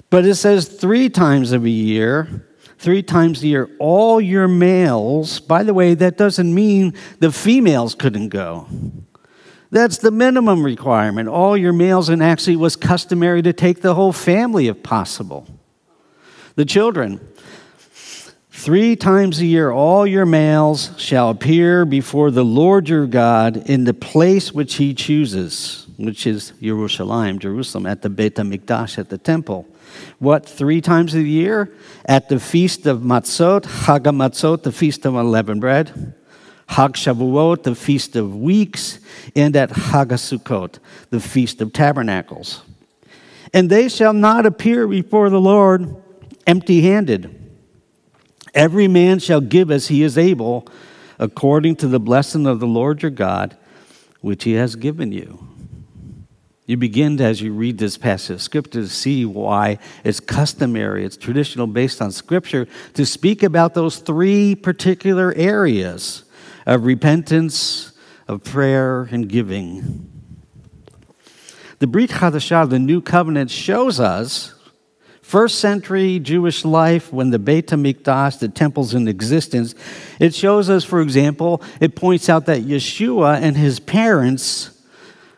But 0.09 0.23
it 0.23 0.35
says 0.35 0.69
three 0.69 1.09
times 1.09 1.51
of 1.51 1.65
a 1.65 1.69
year, 1.69 2.47
three 2.77 3.03
times 3.03 3.43
a 3.43 3.47
year, 3.47 3.69
all 3.79 4.21
your 4.21 4.47
males, 4.47 5.41
by 5.41 5.63
the 5.63 5.73
way, 5.73 5.93
that 5.93 6.15
doesn't 6.15 6.55
mean 6.55 6.93
the 7.19 7.29
females 7.29 7.95
couldn't 7.95 8.29
go. 8.29 8.65
That's 9.71 9.97
the 9.97 10.09
minimum 10.09 10.63
requirement. 10.63 11.27
All 11.27 11.57
your 11.57 11.73
males, 11.73 12.07
and 12.07 12.23
actually 12.23 12.55
was 12.55 12.77
customary 12.77 13.41
to 13.41 13.51
take 13.51 13.81
the 13.81 13.93
whole 13.93 14.13
family 14.13 14.69
if 14.69 14.83
possible. 14.83 15.47
The 16.55 16.63
children. 16.63 17.19
Three 18.59 18.97
times 18.97 19.39
a 19.39 19.45
year, 19.45 19.71
all 19.71 20.05
your 20.05 20.25
males 20.25 20.91
shall 20.97 21.29
appear 21.29 21.85
before 21.85 22.29
the 22.29 22.43
Lord 22.43 22.89
your 22.89 23.07
God 23.07 23.55
in 23.69 23.85
the 23.85 23.93
place 23.93 24.51
which 24.51 24.75
he 24.75 24.93
chooses, 24.93 25.87
which 25.95 26.27
is 26.27 26.51
Jerusalem, 26.61 27.39
Jerusalem, 27.39 27.85
at 27.85 28.01
the 28.01 28.09
Beit 28.09 28.35
HaMikdash, 28.35 28.97
at 28.97 29.07
the 29.07 29.17
temple. 29.17 29.65
What, 30.19 30.45
three 30.45 30.81
times 30.81 31.15
a 31.15 31.21
year? 31.21 31.73
At 32.03 32.27
the 32.27 32.37
feast 32.37 32.85
of 32.85 32.99
Matzot, 32.99 33.61
Chag 33.61 34.03
Matzot, 34.03 34.63
the 34.63 34.73
feast 34.73 35.05
of 35.05 35.15
unleavened 35.15 35.61
bread, 35.61 36.13
Hag 36.67 36.95
Shavuot, 36.95 37.63
the 37.63 37.75
feast 37.75 38.17
of 38.17 38.35
weeks, 38.35 38.99
and 39.37 39.55
at 39.55 39.69
Sukkot, 39.69 40.79
the 41.11 41.21
feast 41.21 41.61
of 41.61 41.71
tabernacles. 41.71 42.63
And 43.53 43.69
they 43.69 43.87
shall 43.87 44.13
not 44.13 44.45
appear 44.45 44.85
before 44.85 45.29
the 45.29 45.39
Lord 45.39 45.95
empty 46.45 46.81
handed. 46.81 47.38
Every 48.53 48.87
man 48.87 49.19
shall 49.19 49.41
give 49.41 49.71
as 49.71 49.87
he 49.87 50.03
is 50.03 50.17
able, 50.17 50.67
according 51.17 51.75
to 51.77 51.87
the 51.87 51.99
blessing 51.99 52.47
of 52.47 52.59
the 52.59 52.67
Lord 52.67 53.01
your 53.01 53.11
God, 53.11 53.57
which 54.21 54.43
he 54.43 54.53
has 54.53 54.75
given 54.75 55.11
you. 55.11 55.47
You 56.65 56.77
begin 56.77 57.17
to, 57.17 57.23
as 57.23 57.41
you 57.41 57.51
read 57.51 57.79
this 57.79 57.97
passage 57.97 58.35
of 58.35 58.41
Scripture 58.43 58.81
to 58.81 58.87
see 58.87 59.25
why 59.25 59.79
it's 60.03 60.19
customary, 60.19 61.03
it's 61.03 61.17
traditional 61.17 61.65
based 61.65 61.99
on 61.99 62.11
Scripture 62.11 62.67
to 62.93 63.07
speak 63.07 63.41
about 63.41 63.73
those 63.73 63.97
three 63.97 64.53
particular 64.53 65.33
areas 65.35 66.25
of 66.67 66.85
repentance, 66.85 67.93
of 68.27 68.43
prayer, 68.43 69.09
and 69.11 69.27
giving. 69.27 70.11
The 71.79 71.87
Brit 71.87 72.11
Chadashah, 72.11 72.69
the 72.69 72.77
New 72.77 73.01
Covenant, 73.01 73.49
shows 73.49 73.99
us 73.99 74.53
first 75.29 75.59
century 75.59 76.17
Jewish 76.17 76.65
life 76.65 77.13
when 77.13 77.29
the 77.29 77.37
Beit 77.37 77.67
HaMikdash, 77.67 78.39
the 78.39 78.49
temple's 78.49 78.95
in 78.95 79.07
existence. 79.07 79.75
It 80.19 80.33
shows 80.33 80.71
us, 80.71 80.83
for 80.83 81.01
example, 81.01 81.61
it 81.79 81.95
points 81.95 82.29
out 82.29 82.47
that 82.47 82.63
Yeshua 82.63 83.39
and 83.39 83.55
his 83.55 83.79
parents 83.79 84.71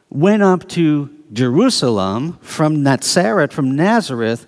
went 0.09 0.43
up 0.43 0.69
to 0.69 1.09
Jerusalem 1.33 2.39
from 2.41 2.83
Nazareth, 2.83 3.51
from 3.51 3.75
Nazareth, 3.75 4.45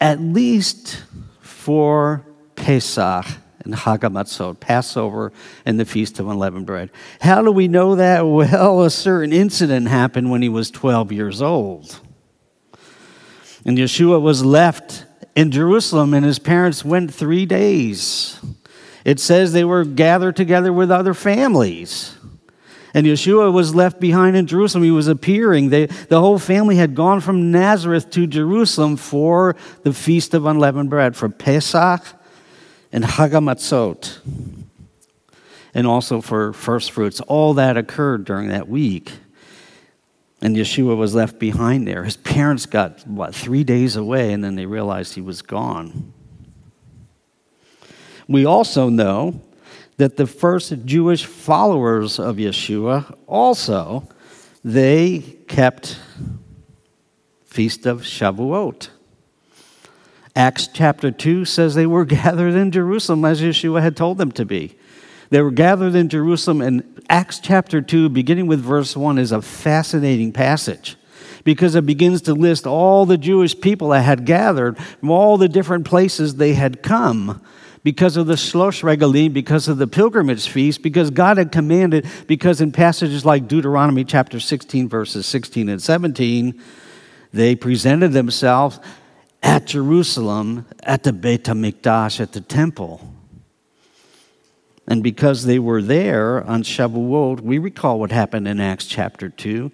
at 0.00 0.20
least 0.20 1.02
for 1.40 2.24
Pesach 2.54 3.26
and 3.64 3.74
Hagamatzot, 3.74 4.60
Passover 4.60 5.32
and 5.64 5.80
the 5.80 5.84
Feast 5.84 6.20
of 6.20 6.28
Unleavened 6.28 6.66
Bread. 6.66 6.90
How 7.20 7.42
do 7.42 7.50
we 7.50 7.66
know 7.66 7.96
that? 7.96 8.20
Well, 8.24 8.82
a 8.82 8.90
certain 8.90 9.32
incident 9.32 9.88
happened 9.88 10.30
when 10.30 10.40
he 10.40 10.48
was 10.48 10.70
12 10.70 11.10
years 11.10 11.42
old. 11.42 12.00
And 13.66 13.76
Yeshua 13.76 14.22
was 14.22 14.44
left 14.44 15.04
in 15.34 15.50
Jerusalem, 15.50 16.14
and 16.14 16.24
his 16.24 16.38
parents 16.38 16.84
went 16.84 17.12
three 17.12 17.44
days. 17.44 18.40
It 19.04 19.18
says 19.18 19.52
they 19.52 19.64
were 19.64 19.84
gathered 19.84 20.36
together 20.36 20.72
with 20.72 20.90
other 20.90 21.14
families. 21.14 22.16
And 22.94 23.06
Yeshua 23.06 23.52
was 23.52 23.74
left 23.74 23.98
behind 23.98 24.36
in 24.36 24.46
Jerusalem. 24.46 24.84
He 24.84 24.92
was 24.92 25.08
appearing. 25.08 25.70
They, 25.70 25.86
the 25.86 26.20
whole 26.20 26.38
family 26.38 26.76
had 26.76 26.94
gone 26.94 27.20
from 27.20 27.50
Nazareth 27.50 28.08
to 28.10 28.28
Jerusalem 28.28 28.96
for 28.96 29.56
the 29.82 29.92
Feast 29.92 30.32
of 30.32 30.46
Unleavened 30.46 30.88
Bread, 30.88 31.16
for 31.16 31.28
Pesach 31.28 32.02
and 32.92 33.02
Hagamatzot, 33.02 34.18
and 35.74 35.86
also 35.88 36.20
for 36.20 36.52
first 36.52 36.92
fruits. 36.92 37.20
All 37.22 37.54
that 37.54 37.76
occurred 37.76 38.24
during 38.24 38.48
that 38.48 38.68
week. 38.68 39.12
And 40.42 40.54
Yeshua 40.54 40.96
was 40.96 41.14
left 41.14 41.38
behind 41.38 41.88
there. 41.88 42.04
His 42.04 42.16
parents 42.16 42.66
got, 42.66 43.06
what, 43.06 43.34
three 43.34 43.64
days 43.64 43.96
away, 43.96 44.32
and 44.32 44.44
then 44.44 44.54
they 44.54 44.66
realized 44.66 45.14
he 45.14 45.20
was 45.20 45.40
gone. 45.42 46.12
We 48.28 48.44
also 48.44 48.88
know 48.88 49.40
that 49.96 50.16
the 50.16 50.26
first 50.26 50.84
Jewish 50.84 51.24
followers 51.24 52.18
of 52.18 52.36
Yeshua 52.36 53.16
also 53.26 54.08
they 54.66 55.20
kept 55.46 55.96
feast 57.44 57.86
of 57.86 58.02
Shavuot. 58.02 58.88
Acts 60.34 60.68
chapter 60.72 61.12
2 61.12 61.44
says 61.44 61.74
they 61.74 61.86
were 61.86 62.04
gathered 62.18 62.54
in 62.54 62.72
Jerusalem 62.72 63.24
as 63.24 63.40
Yeshua 63.40 63.80
had 63.80 63.96
told 63.96 64.18
them 64.18 64.32
to 64.32 64.44
be. 64.44 64.76
They 65.30 65.40
were 65.40 65.50
gathered 65.50 65.94
in 65.94 66.08
Jerusalem, 66.08 66.60
and 66.60 67.02
Acts 67.08 67.38
chapter 67.40 67.80
2, 67.80 68.08
beginning 68.08 68.46
with 68.46 68.60
verse 68.60 68.96
1, 68.96 69.18
is 69.18 69.32
a 69.32 69.42
fascinating 69.42 70.32
passage 70.32 70.96
because 71.44 71.76
it 71.76 71.86
begins 71.86 72.22
to 72.22 72.34
list 72.34 72.66
all 72.66 73.06
the 73.06 73.16
Jewish 73.16 73.58
people 73.60 73.90
that 73.90 74.02
had 74.02 74.26
gathered 74.26 74.76
from 74.78 75.10
all 75.10 75.38
the 75.38 75.48
different 75.48 75.86
places 75.86 76.34
they 76.34 76.54
had 76.54 76.82
come 76.82 77.40
because 77.84 78.16
of 78.16 78.26
the 78.26 78.34
Shlosh 78.34 78.82
Regalim, 78.82 79.32
because 79.32 79.68
of 79.68 79.78
the 79.78 79.86
pilgrimage 79.86 80.48
feast, 80.48 80.82
because 80.82 81.10
God 81.10 81.38
had 81.38 81.52
commanded, 81.52 82.04
because 82.26 82.60
in 82.60 82.72
passages 82.72 83.24
like 83.24 83.46
Deuteronomy 83.46 84.02
chapter 84.02 84.40
16, 84.40 84.88
verses 84.88 85.24
16 85.24 85.68
and 85.68 85.80
17, 85.80 86.60
they 87.32 87.54
presented 87.54 88.08
themselves 88.08 88.80
at 89.40 89.66
Jerusalem, 89.66 90.66
at 90.82 91.04
the 91.04 91.12
Beit 91.12 91.44
HaMikdash, 91.44 92.18
at 92.18 92.32
the 92.32 92.40
temple. 92.40 93.15
And 94.88 95.02
because 95.02 95.44
they 95.44 95.58
were 95.58 95.82
there 95.82 96.44
on 96.44 96.62
Shavuot, 96.62 97.40
we 97.40 97.58
recall 97.58 97.98
what 97.98 98.12
happened 98.12 98.46
in 98.46 98.60
Acts 98.60 98.86
chapter 98.86 99.28
2. 99.28 99.72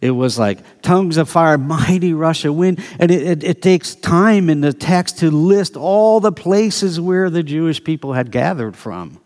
It 0.00 0.10
was 0.12 0.38
like 0.38 0.58
tongues 0.82 1.16
of 1.16 1.28
fire, 1.28 1.58
mighty 1.58 2.12
rush 2.12 2.44
of 2.44 2.54
wind. 2.54 2.82
And 2.98 3.10
it, 3.10 3.22
it, 3.22 3.44
it, 3.44 3.62
takes 3.62 3.94
time 3.94 4.48
in 4.50 4.60
the 4.60 4.72
text 4.72 5.18
to 5.18 5.30
list 5.30 5.76
all 5.76 6.20
the 6.20 6.32
places 6.32 7.00
where 7.00 7.30
the 7.30 7.42
Jewish 7.42 7.82
people 7.82 8.12
had 8.14 8.30
gathered 8.30 8.76
from. 8.76 9.20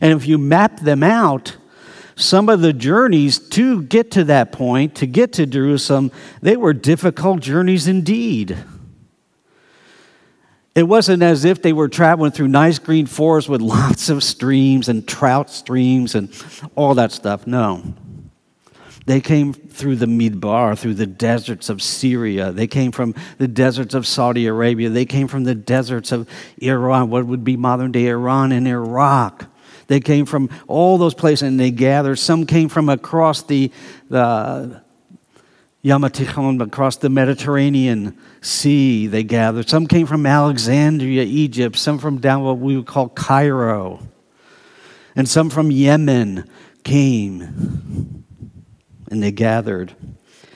And 0.00 0.12
if 0.12 0.26
you 0.26 0.38
map 0.38 0.80
them 0.80 1.02
out, 1.02 1.56
some 2.16 2.48
of 2.48 2.60
the 2.60 2.72
journeys 2.72 3.38
to 3.38 3.82
get 3.82 4.10
to 4.12 4.24
that 4.24 4.50
point, 4.50 4.96
to 4.96 5.06
get 5.06 5.32
to 5.34 5.46
Jerusalem, 5.46 6.10
they 6.42 6.56
were 6.56 6.72
difficult 6.72 7.40
journeys 7.40 7.86
indeed. 7.86 8.56
It 10.78 10.86
wasn't 10.86 11.24
as 11.24 11.44
if 11.44 11.60
they 11.60 11.72
were 11.72 11.88
traveling 11.88 12.30
through 12.30 12.46
nice 12.46 12.78
green 12.78 13.06
forests 13.06 13.50
with 13.50 13.60
lots 13.76 14.08
of 14.08 14.22
streams 14.22 14.88
and 14.88 15.06
trout 15.08 15.50
streams 15.50 16.14
and 16.14 16.30
all 16.76 16.94
that 16.94 17.10
stuff. 17.10 17.48
No. 17.48 17.82
They 19.04 19.20
came 19.20 19.52
through 19.54 19.96
the 19.96 20.06
Midbar, 20.06 20.78
through 20.78 20.94
the 20.94 21.06
deserts 21.06 21.68
of 21.68 21.82
Syria. 21.82 22.52
They 22.52 22.68
came 22.68 22.92
from 22.92 23.16
the 23.38 23.48
deserts 23.48 23.92
of 23.92 24.06
Saudi 24.06 24.46
Arabia. 24.46 24.88
They 24.88 25.04
came 25.04 25.26
from 25.26 25.42
the 25.42 25.56
deserts 25.56 26.12
of 26.12 26.28
Iran, 26.58 27.10
what 27.10 27.26
would 27.26 27.42
be 27.42 27.56
modern 27.56 27.90
day 27.90 28.06
Iran 28.06 28.52
and 28.52 28.68
Iraq. 28.68 29.46
They 29.88 29.98
came 29.98 30.26
from 30.26 30.48
all 30.68 30.96
those 30.96 31.14
places 31.14 31.42
and 31.42 31.58
they 31.58 31.72
gathered. 31.72 32.20
Some 32.20 32.46
came 32.46 32.68
from 32.68 32.88
across 32.88 33.42
the, 33.42 33.72
the 34.10 34.80
Yamatichon, 35.88 36.62
across 36.62 36.96
the 36.96 37.08
Mediterranean 37.08 38.14
Sea, 38.42 39.06
they 39.06 39.22
gathered. 39.24 39.70
Some 39.70 39.86
came 39.86 40.06
from 40.06 40.26
Alexandria, 40.26 41.22
Egypt. 41.22 41.76
Some 41.76 41.98
from 41.98 42.18
down 42.18 42.42
what 42.42 42.58
we 42.58 42.76
would 42.76 42.86
call 42.86 43.08
Cairo. 43.08 44.00
And 45.16 45.26
some 45.26 45.48
from 45.48 45.70
Yemen 45.70 46.48
came 46.84 48.24
and 49.10 49.22
they 49.22 49.32
gathered. 49.32 49.94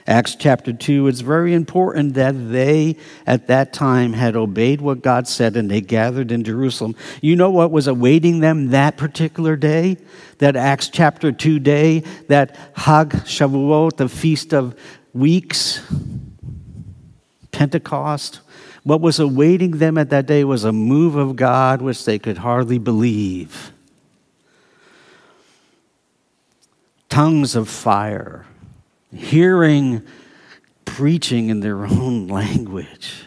Acts 0.06 0.34
chapter 0.34 0.72
2, 0.72 1.06
it's 1.06 1.20
very 1.20 1.54
important 1.54 2.14
that 2.14 2.32
they 2.50 2.96
at 3.26 3.46
that 3.46 3.72
time 3.72 4.12
had 4.12 4.36
obeyed 4.36 4.80
what 4.80 5.00
God 5.00 5.28
said 5.28 5.56
and 5.56 5.70
they 5.70 5.80
gathered 5.80 6.32
in 6.32 6.44
Jerusalem. 6.44 6.94
You 7.20 7.36
know 7.36 7.50
what 7.50 7.70
was 7.70 7.86
awaiting 7.86 8.40
them 8.40 8.70
that 8.70 8.96
particular 8.96 9.56
day? 9.56 9.96
That 10.38 10.56
Acts 10.56 10.88
chapter 10.88 11.32
2 11.32 11.60
day, 11.60 12.00
that 12.28 12.56
Hag 12.74 13.10
Shavuot, 13.10 13.96
the 13.96 14.08
Feast 14.08 14.52
of 14.52 14.74
Weeks, 15.12 15.82
Pentecost. 17.50 18.40
What 18.82 19.00
was 19.00 19.20
awaiting 19.20 19.72
them 19.72 19.96
at 19.96 20.10
that 20.10 20.26
day 20.26 20.44
was 20.44 20.64
a 20.64 20.72
move 20.72 21.14
of 21.14 21.36
God 21.36 21.82
which 21.82 22.04
they 22.04 22.18
could 22.18 22.38
hardly 22.38 22.78
believe. 22.78 23.72
Tongues 27.08 27.54
of 27.54 27.68
fire 27.68 28.46
hearing 29.14 30.02
preaching 30.84 31.48
in 31.48 31.60
their 31.60 31.84
own 31.86 32.28
language. 32.28 33.24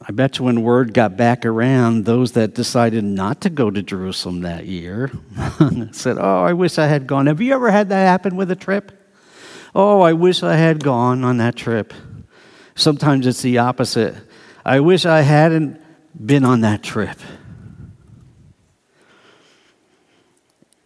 I 0.00 0.12
bet 0.12 0.38
you 0.38 0.46
when 0.46 0.62
word 0.62 0.94
got 0.94 1.16
back 1.16 1.44
around, 1.44 2.06
those 2.06 2.32
that 2.32 2.54
decided 2.54 3.04
not 3.04 3.42
to 3.42 3.50
go 3.50 3.70
to 3.70 3.82
Jerusalem 3.82 4.40
that 4.40 4.64
year 4.64 5.10
said, 5.92 6.16
Oh, 6.18 6.44
I 6.44 6.54
wish 6.54 6.78
I 6.78 6.86
had 6.86 7.06
gone. 7.06 7.26
Have 7.26 7.42
you 7.42 7.52
ever 7.52 7.70
had 7.70 7.90
that 7.90 8.06
happen 8.06 8.36
with 8.36 8.50
a 8.50 8.56
trip? 8.56 8.92
Oh, 9.74 10.00
I 10.00 10.12
wish 10.12 10.42
I 10.42 10.56
had 10.56 10.82
gone 10.82 11.24
on 11.24 11.36
that 11.38 11.56
trip. 11.56 11.92
Sometimes 12.74 13.26
it's 13.26 13.42
the 13.42 13.58
opposite. 13.58 14.14
I 14.64 14.80
wish 14.80 15.06
I 15.06 15.22
hadn't 15.22 15.80
been 16.24 16.44
on 16.44 16.60
that 16.62 16.82
trip. 16.82 17.18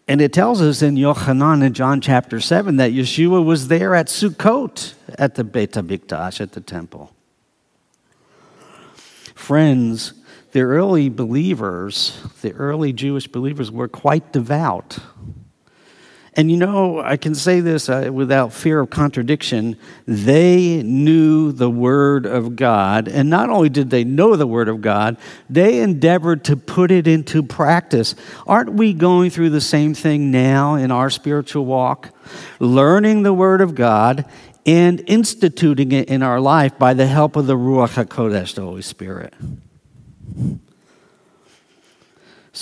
And 0.08 0.20
it 0.20 0.32
tells 0.32 0.60
us 0.60 0.82
in 0.82 0.96
Yochanan 0.96 1.64
in 1.64 1.74
John 1.74 2.00
chapter 2.00 2.40
7 2.40 2.76
that 2.76 2.92
Yeshua 2.92 3.44
was 3.44 3.68
there 3.68 3.94
at 3.94 4.08
Sukkot 4.08 4.94
at 5.18 5.36
the 5.36 5.44
Beit 5.44 5.72
HaMikdash, 5.72 6.40
at 6.40 6.52
the 6.52 6.60
temple. 6.60 7.14
Friends, 9.34 10.12
the 10.52 10.60
early 10.60 11.08
believers, 11.08 12.20
the 12.42 12.52
early 12.52 12.92
Jewish 12.92 13.26
believers, 13.26 13.70
were 13.70 13.88
quite 13.88 14.32
devout. 14.32 14.98
And 16.34 16.50
you 16.50 16.56
know, 16.56 16.98
I 16.98 17.18
can 17.18 17.34
say 17.34 17.60
this 17.60 17.90
uh, 17.90 18.08
without 18.10 18.54
fear 18.54 18.80
of 18.80 18.88
contradiction. 18.88 19.76
They 20.06 20.82
knew 20.82 21.52
the 21.52 21.68
Word 21.68 22.24
of 22.24 22.56
God. 22.56 23.06
And 23.06 23.28
not 23.28 23.50
only 23.50 23.68
did 23.68 23.90
they 23.90 24.02
know 24.04 24.36
the 24.36 24.46
Word 24.46 24.68
of 24.68 24.80
God, 24.80 25.18
they 25.50 25.80
endeavored 25.80 26.44
to 26.44 26.56
put 26.56 26.90
it 26.90 27.06
into 27.06 27.42
practice. 27.42 28.14
Aren't 28.46 28.72
we 28.72 28.94
going 28.94 29.28
through 29.28 29.50
the 29.50 29.60
same 29.60 29.92
thing 29.92 30.30
now 30.30 30.74
in 30.76 30.90
our 30.90 31.10
spiritual 31.10 31.66
walk? 31.66 32.08
Learning 32.58 33.24
the 33.24 33.34
Word 33.34 33.60
of 33.60 33.74
God 33.74 34.24
and 34.64 35.02
instituting 35.06 35.92
it 35.92 36.08
in 36.08 36.22
our 36.22 36.40
life 36.40 36.78
by 36.78 36.94
the 36.94 37.06
help 37.06 37.36
of 37.36 37.46
the 37.46 37.56
Ruach 37.56 38.02
HaKodesh, 38.02 38.54
the 38.54 38.62
Holy 38.62 38.80
Spirit. 38.80 39.34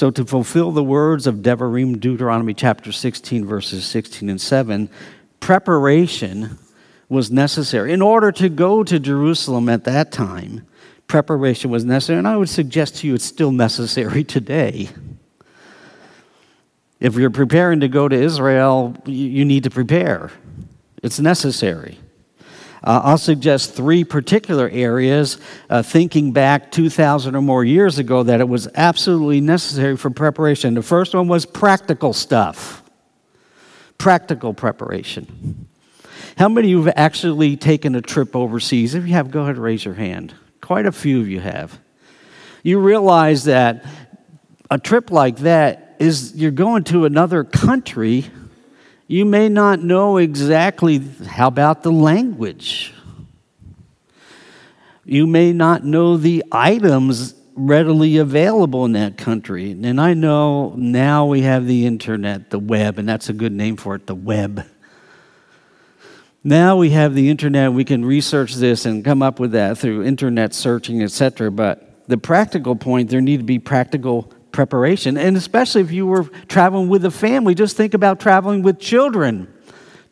So, 0.01 0.11
to 0.13 0.25
fulfill 0.25 0.73
the 0.73 0.83
words 0.83 1.27
of 1.27 1.43
Devarim, 1.43 2.01
Deuteronomy 2.01 2.55
chapter 2.55 2.91
16, 2.91 3.45
verses 3.45 3.85
16 3.85 4.31
and 4.31 4.41
7, 4.41 4.89
preparation 5.41 6.59
was 7.11 7.31
necessary. 7.31 7.93
In 7.93 8.01
order 8.01 8.33
to 8.33 8.49
go 8.49 8.83
to 8.83 8.99
Jerusalem 8.99 9.69
at 9.69 9.85
that 9.85 10.11
time, 10.11 10.67
preparation 11.07 11.71
was 11.71 11.85
necessary. 11.85 12.19
And 12.19 12.27
I 12.27 12.39
would 12.39 12.49
suggest 12.49 12.97
to 12.97 13.09
you 13.09 13.15
it's 13.15 13.27
still 13.27 13.53
necessary 13.53 14.25
today. 14.25 14.89
If 16.99 17.17
you're 17.17 17.29
preparing 17.29 17.81
to 17.81 17.89
go 17.89 18.09
to 18.09 18.17
Israel, 18.17 18.97
you 19.05 19.45
need 19.45 19.65
to 19.65 19.71
prepare, 19.71 20.31
it's 21.03 21.21
necessary. 21.21 21.99
Uh, 22.83 23.01
I'll 23.05 23.19
suggest 23.19 23.75
three 23.75 24.05
particular 24.05 24.69
areas, 24.71 25.39
uh, 25.69 25.83
thinking 25.83 26.33
back 26.33 26.73
2,000 26.73 27.37
or 27.37 27.43
more 27.43 27.65
years 27.65 27.99
ago, 27.99 28.23
that 28.23 28.41
it 28.41 28.49
was 28.49 28.69
absolutely 28.75 29.41
necessary 29.41 29.97
for 29.97 30.11
preparation. 30.11 30.75
The 30.75 30.83
first 30.83 31.15
one 31.15 31.29
was 31.29 31.45
practical 31.45 32.13
stuff, 32.13 32.83
practical 33.99 34.55
preparation. 34.55 35.69
How 36.37 36.49
many 36.49 36.69
of 36.69 36.71
you 36.71 36.83
have 36.85 36.95
actually 36.97 37.59
taken 37.59 37.95
a 37.95 38.01
trip 38.01 38.35
overseas? 38.35 38.95
If 38.95 39.07
you 39.07 39.13
have, 39.13 39.31
go 39.31 39.43
ahead 39.43 39.57
and 39.57 39.65
raise 39.65 39.85
your 39.85 39.95
hand. 39.95 40.35
Quite 40.63 40.87
a 40.87 40.93
few 40.93 41.21
of 41.21 41.29
you 41.29 41.41
have. 41.41 41.79
You 42.63 42.79
realize 42.79 43.45
that 43.45 43.85
a 44.71 44.79
trip 44.79 45.11
like 45.11 45.39
that 45.39 45.97
is 45.99 46.35
you're 46.35 46.51
going 46.51 46.85
to 46.85 47.05
another 47.05 47.45
country 47.45 48.31
you 49.11 49.25
may 49.25 49.49
not 49.49 49.83
know 49.83 50.19
exactly 50.19 50.99
how 51.27 51.49
about 51.49 51.83
the 51.83 51.91
language. 51.91 52.95
You 55.05 55.27
may 55.27 55.53
not 55.53 55.85
know 55.85 56.17
the 56.17 56.45
items 56.53 57.35
readily 57.57 58.19
available 58.19 58.85
in 58.85 58.93
that 58.93 59.19
country. 59.19 59.73
And 59.73 60.01
I 60.01 60.15
know 60.15 60.75
now 60.77 61.27
we 61.27 61.41
have 61.41 61.67
the 61.67 61.87
internet, 61.87 62.51
the 62.51 62.61
web, 62.61 63.01
and 63.01 63.09
that's 63.09 63.29
a 63.29 63.33
good 63.33 63.51
name 63.51 63.77
for 63.77 63.97
it, 63.97 64.07
the 64.07 64.15
web. 64.15 64.65
Now 66.45 66.77
we 66.77 66.91
have 66.91 67.17
the 67.17 67.31
internet, 67.31 67.73
we 67.73 67.85
can 67.85 68.05
research 68.05 68.55
this 68.55 68.87
and 68.87 69.05
come 69.05 69.23
up 69.23 69.41
with 69.41 69.51
that 69.53 69.77
through 69.77 70.05
internet 70.05 70.55
searching, 70.55 71.03
etc. 71.03 71.51
But 71.51 72.07
the 72.07 72.17
practical 72.17 72.77
point, 72.77 73.11
there 73.11 73.21
need 73.21 73.39
to 73.39 73.45
be 73.45 73.59
practical 73.59 74.33
preparation. 74.61 75.17
And 75.17 75.39
especially 75.39 75.81
if 75.81 75.91
you 75.91 76.07
were 76.07 76.25
traveling 76.47 76.91
with 76.91 77.03
a 77.07 77.11
family, 77.11 77.55
just 77.55 77.79
think 77.79 77.95
about 77.95 78.21
traveling 78.21 78.61
with 78.61 78.79
children 78.79 79.49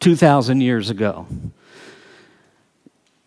2,000 0.00 0.62
years 0.62 0.88
ago. 0.88 1.26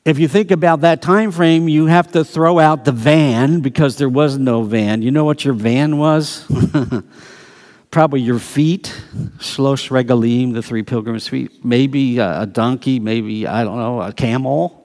If 0.04 0.18
you 0.18 0.28
think 0.28 0.50
about 0.50 0.82
that 0.82 1.04
time 1.04 1.32
frame, 1.32 1.70
you 1.70 1.86
have 1.86 2.12
to 2.14 2.26
throw 2.26 2.58
out 2.58 2.86
the 2.86 2.92
van 2.92 3.60
because 3.60 3.98
there 3.98 4.10
was 4.10 4.40
no 4.40 4.64
van. 4.64 5.04
You 5.04 5.12
know 5.12 5.24
what 5.24 5.46
your 5.46 5.54
van 5.54 6.00
was? 6.00 6.44
Probably 7.92 8.22
your 8.22 8.40
feet, 8.40 9.00
shlosh 9.38 9.92
regalim, 9.92 10.54
the 10.54 10.64
three 10.64 10.82
pilgrims' 10.82 11.28
feet. 11.28 11.64
Maybe 11.64 12.18
a 12.18 12.48
donkey, 12.48 13.00
maybe, 13.00 13.46
I 13.46 13.64
don't 13.64 13.78
know, 13.78 14.02
a 14.02 14.12
camel. 14.12 14.81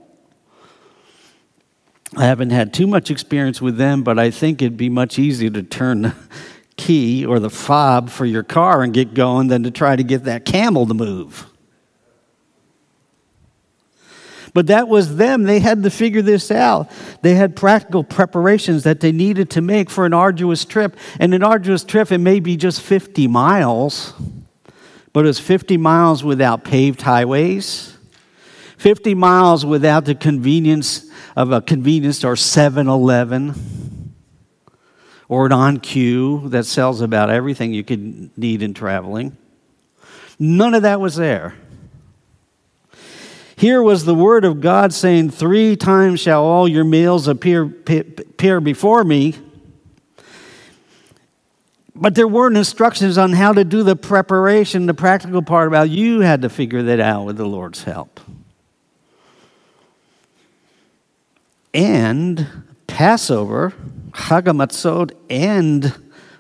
I 2.15 2.25
haven't 2.25 2.51
had 2.51 2.73
too 2.73 2.87
much 2.87 3.11
experience 3.11 3.61
with 3.61 3.77
them, 3.77 4.03
but 4.03 4.19
I 4.19 4.31
think 4.31 4.63
it'd 4.63 4.77
be 4.77 4.89
much 4.89 5.19
easier 5.19 5.51
to 5.51 5.63
turn 5.63 6.03
the 6.03 6.15
key 6.77 7.25
or 7.25 7.41
the 7.41 7.51
fob 7.51 8.11
for 8.11 8.25
your 8.25 8.43
car 8.43 8.83
and 8.83 8.93
get 8.93 9.15
going 9.15 9.49
than 9.49 9.65
to 9.65 9.71
try 9.71 9.97
to 9.97 10.05
get 10.05 10.25
that 10.25 10.45
camel 10.45 10.87
to 10.87 10.95
move. 10.95 11.47
But 14.57 14.69
that 14.69 14.89
was 14.89 15.17
them. 15.17 15.43
They 15.43 15.61
had 15.61 15.83
to 15.83 15.91
figure 15.91 16.23
this 16.23 16.51
out. 16.51 16.91
They 17.21 17.35
had 17.35 17.57
practical 17.57 18.03
preparations 18.03 18.85
that 18.85 19.01
they 19.01 19.13
needed 19.13 19.51
to 19.51 19.61
make 19.61 19.91
for 19.91 20.07
an 20.07 20.15
arduous 20.15 20.65
trip. 20.65 20.97
And 21.21 21.35
an 21.35 21.43
arduous 21.43 21.85
trip, 21.85 22.11
it 22.11 22.17
may 22.19 22.41
be 22.41 22.57
just 22.57 22.81
50 22.81 23.27
miles, 23.27 24.15
but 25.13 25.27
it's 25.27 25.39
50 25.39 25.77
miles 25.77 26.25
without 26.25 26.65
paved 26.65 27.03
highways, 27.03 27.96
50 28.79 29.15
miles 29.15 29.65
without 29.65 30.05
the 30.05 30.15
convenience 30.15 31.11
of 31.35 31.53
a 31.53 31.61
convenience 31.61 32.19
store 32.19 32.37
7 32.37 32.89
Eleven 32.89 34.15
or 35.29 35.47
an 35.47 35.53
OnCue 35.53 36.51
that 36.51 36.65
sells 36.65 37.01
about 37.01 37.31
everything 37.31 37.73
you 37.73 37.83
could 37.83 38.37
need 38.39 38.63
in 38.63 38.75
traveling. 38.75 39.37
None 40.39 40.75
of 40.75 40.83
that 40.83 41.01
was 41.01 41.17
there. 41.17 41.55
Here 43.57 43.83
was 43.83 44.05
the 44.05 44.15
word 44.15 44.45
of 44.45 44.61
God 44.61 44.93
saying, 44.93 45.31
Three 45.31 45.77
times 45.77 46.21
shall 46.21 46.45
all 46.45 46.69
your 46.69 46.85
meals 46.85 47.27
appear, 47.27 47.63
appear 47.63 48.61
before 48.61 49.03
me. 49.03 49.35
But 51.95 52.15
there 52.15 52.29
weren't 52.29 52.59
instructions 52.59 53.17
on 53.17 53.33
how 53.33 53.55
to 53.55 53.65
do 53.65 53.83
the 53.83 53.97
preparation, 53.97 54.85
the 54.85 54.93
practical 54.93 55.41
part 55.41 55.69
about 55.69 55.89
you 55.89 56.21
had 56.21 56.43
to 56.43 56.51
figure 56.51 56.83
that 56.83 57.01
out 57.01 57.25
with 57.25 57.39
the 57.39 57.47
Lord's 57.47 57.85
help. 57.85 58.21
And 61.77 62.65
Passover, 62.89 63.73
Hagamatzot, 64.11 65.13
and 65.31 65.95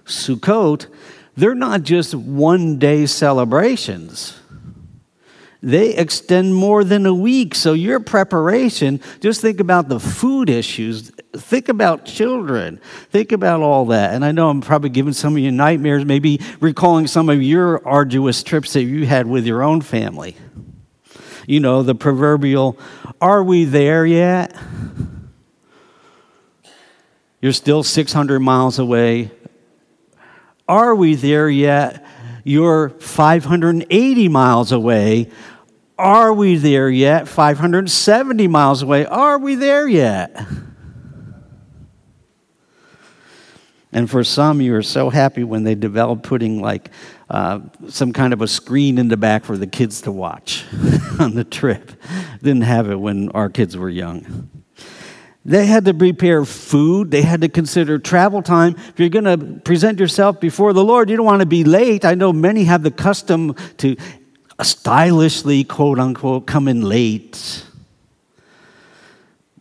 Sukkot, 0.04 0.86
they're 1.36 1.54
not 1.54 1.82
just 1.82 2.14
one 2.14 2.78
day 2.78 3.06
celebrations 3.06 4.40
they 5.66 5.94
extend 5.96 6.54
more 6.54 6.84
than 6.84 7.06
a 7.06 7.14
week. 7.14 7.52
So, 7.54 7.72
your 7.72 7.98
preparation, 7.98 9.00
just 9.20 9.40
think 9.40 9.58
about 9.58 9.88
the 9.88 9.98
food 9.98 10.48
issues, 10.48 11.10
think 11.32 11.68
about 11.68 12.04
children, 12.04 12.80
think 13.10 13.32
about 13.32 13.62
all 13.62 13.86
that. 13.86 14.14
And 14.14 14.24
I 14.24 14.30
know 14.30 14.48
I'm 14.48 14.60
probably 14.60 14.90
giving 14.90 15.12
some 15.12 15.34
of 15.34 15.40
you 15.40 15.50
nightmares, 15.50 16.04
maybe 16.04 16.40
recalling 16.60 17.08
some 17.08 17.28
of 17.28 17.42
your 17.42 17.86
arduous 17.86 18.44
trips 18.44 18.74
that 18.74 18.84
you 18.84 19.06
had 19.06 19.26
with 19.26 19.44
your 19.44 19.64
own 19.64 19.80
family. 19.80 20.36
You 21.48 21.58
know, 21.58 21.82
the 21.82 21.96
proverbial, 21.96 22.78
are 23.20 23.42
we 23.42 23.64
there 23.64 24.06
yet? 24.06 24.54
You're 27.46 27.52
still 27.52 27.84
600 27.84 28.40
miles 28.40 28.80
away. 28.80 29.30
Are 30.66 30.96
we 30.96 31.14
there 31.14 31.48
yet? 31.48 32.04
You're 32.42 32.88
580 32.88 34.28
miles 34.28 34.72
away. 34.72 35.30
Are 35.96 36.32
we 36.32 36.56
there 36.56 36.90
yet? 36.90 37.28
570 37.28 38.48
miles 38.48 38.82
away. 38.82 39.06
Are 39.06 39.38
we 39.38 39.54
there 39.54 39.86
yet? 39.86 40.44
And 43.92 44.10
for 44.10 44.24
some, 44.24 44.60
you 44.60 44.74
are 44.74 44.82
so 44.82 45.08
happy 45.08 45.44
when 45.44 45.62
they 45.62 45.76
develop 45.76 46.24
putting 46.24 46.60
like 46.60 46.90
uh, 47.30 47.60
some 47.88 48.12
kind 48.12 48.32
of 48.32 48.42
a 48.42 48.48
screen 48.48 48.98
in 48.98 49.06
the 49.06 49.16
back 49.16 49.44
for 49.44 49.56
the 49.56 49.68
kids 49.68 50.00
to 50.00 50.10
watch 50.10 50.64
on 51.20 51.36
the 51.36 51.44
trip. 51.44 51.92
Didn't 52.42 52.62
have 52.62 52.90
it 52.90 52.96
when 52.96 53.28
our 53.28 53.48
kids 53.48 53.76
were 53.76 53.88
young. 53.88 54.50
They 55.46 55.66
had 55.66 55.84
to 55.84 55.94
prepare 55.94 56.44
food. 56.44 57.12
They 57.12 57.22
had 57.22 57.42
to 57.42 57.48
consider 57.48 58.00
travel 58.00 58.42
time. 58.42 58.74
If 58.88 58.98
you're 58.98 59.08
going 59.08 59.24
to 59.26 59.60
present 59.60 60.00
yourself 60.00 60.40
before 60.40 60.72
the 60.72 60.82
Lord, 60.82 61.08
you 61.08 61.16
don't 61.16 61.24
want 61.24 61.38
to 61.38 61.46
be 61.46 61.62
late. 61.62 62.04
I 62.04 62.14
know 62.16 62.32
many 62.32 62.64
have 62.64 62.82
the 62.82 62.90
custom 62.90 63.54
to 63.76 63.96
stylishly, 64.60 65.62
quote 65.62 66.00
unquote, 66.00 66.48
come 66.48 66.66
in 66.66 66.82
late. 66.82 67.64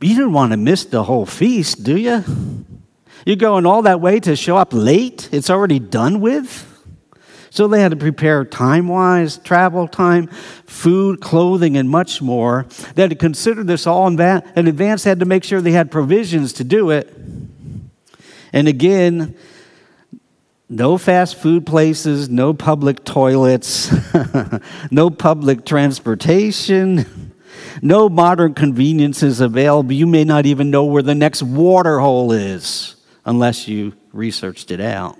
You 0.02 0.17
don't 0.17 0.34
want 0.34 0.54
to 0.54 0.58
miss 0.58 0.86
the 0.86 1.04
whole 1.04 1.28
feast, 1.28 1.84
do 1.84 1.95
you? 1.95 2.24
You're 3.24 3.36
going 3.36 3.67
all 3.67 3.84
that 3.84 4.02
way 4.02 4.19
to 4.21 4.36
show 4.36 4.58
up 4.58 4.74
late? 4.74 5.30
It's 5.32 5.52
already 5.52 5.78
done 5.78 6.19
with? 6.19 6.75
So 7.56 7.70
they 7.70 7.80
had 7.80 7.91
to 7.91 7.96
prepare 7.96 8.44
time 8.44 8.89
wise, 8.89 9.38
travel 9.38 9.88
time, 9.88 10.28
food, 10.28 11.22
clothing, 11.22 11.78
and 11.78 11.89
much 11.89 12.22
more. 12.22 12.65
They 12.96 13.04
had 13.04 13.12
to 13.12 13.15
consider 13.15 13.63
this 13.63 13.88
all 13.88 14.08
in, 14.08 14.20
advance, 14.20 15.04
they 15.06 15.10
had 15.10 15.22
to 15.22 15.26
make 15.26 15.46
sure 15.46 15.62
they 15.62 15.72
had 15.72 15.89
provisions 15.89 16.52
to 16.54 16.65
do 16.65 16.89
it. 16.89 17.13
And 18.52 18.68
again, 18.68 19.38
no 20.68 20.98
fast 20.98 21.38
food 21.38 21.65
places, 21.65 22.28
no 22.28 22.54
public 22.54 23.06
toilets, 23.06 23.89
no 24.91 25.10
public 25.10 25.63
transportation, 25.63 27.32
no 27.82 28.10
modern 28.10 28.54
conveniences 28.54 29.39
available. 29.39 29.94
You 29.94 30.08
may 30.08 30.26
not 30.26 30.46
even 30.46 30.72
know 30.72 30.84
where 30.84 31.04
the 31.04 31.15
next 31.15 31.41
water 31.41 32.00
hole 32.00 32.34
is 32.34 32.98
unless 33.24 33.65
you 33.65 33.94
researched 34.12 34.72
it 34.72 34.82
out. 34.82 35.18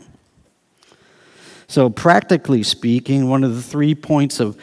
So, 1.76 1.90
practically 1.90 2.64
speaking, 2.64 3.28
one 3.28 3.44
of 3.44 3.54
the 3.54 3.62
three 3.62 3.96
points 3.96 4.40
of 4.40 4.58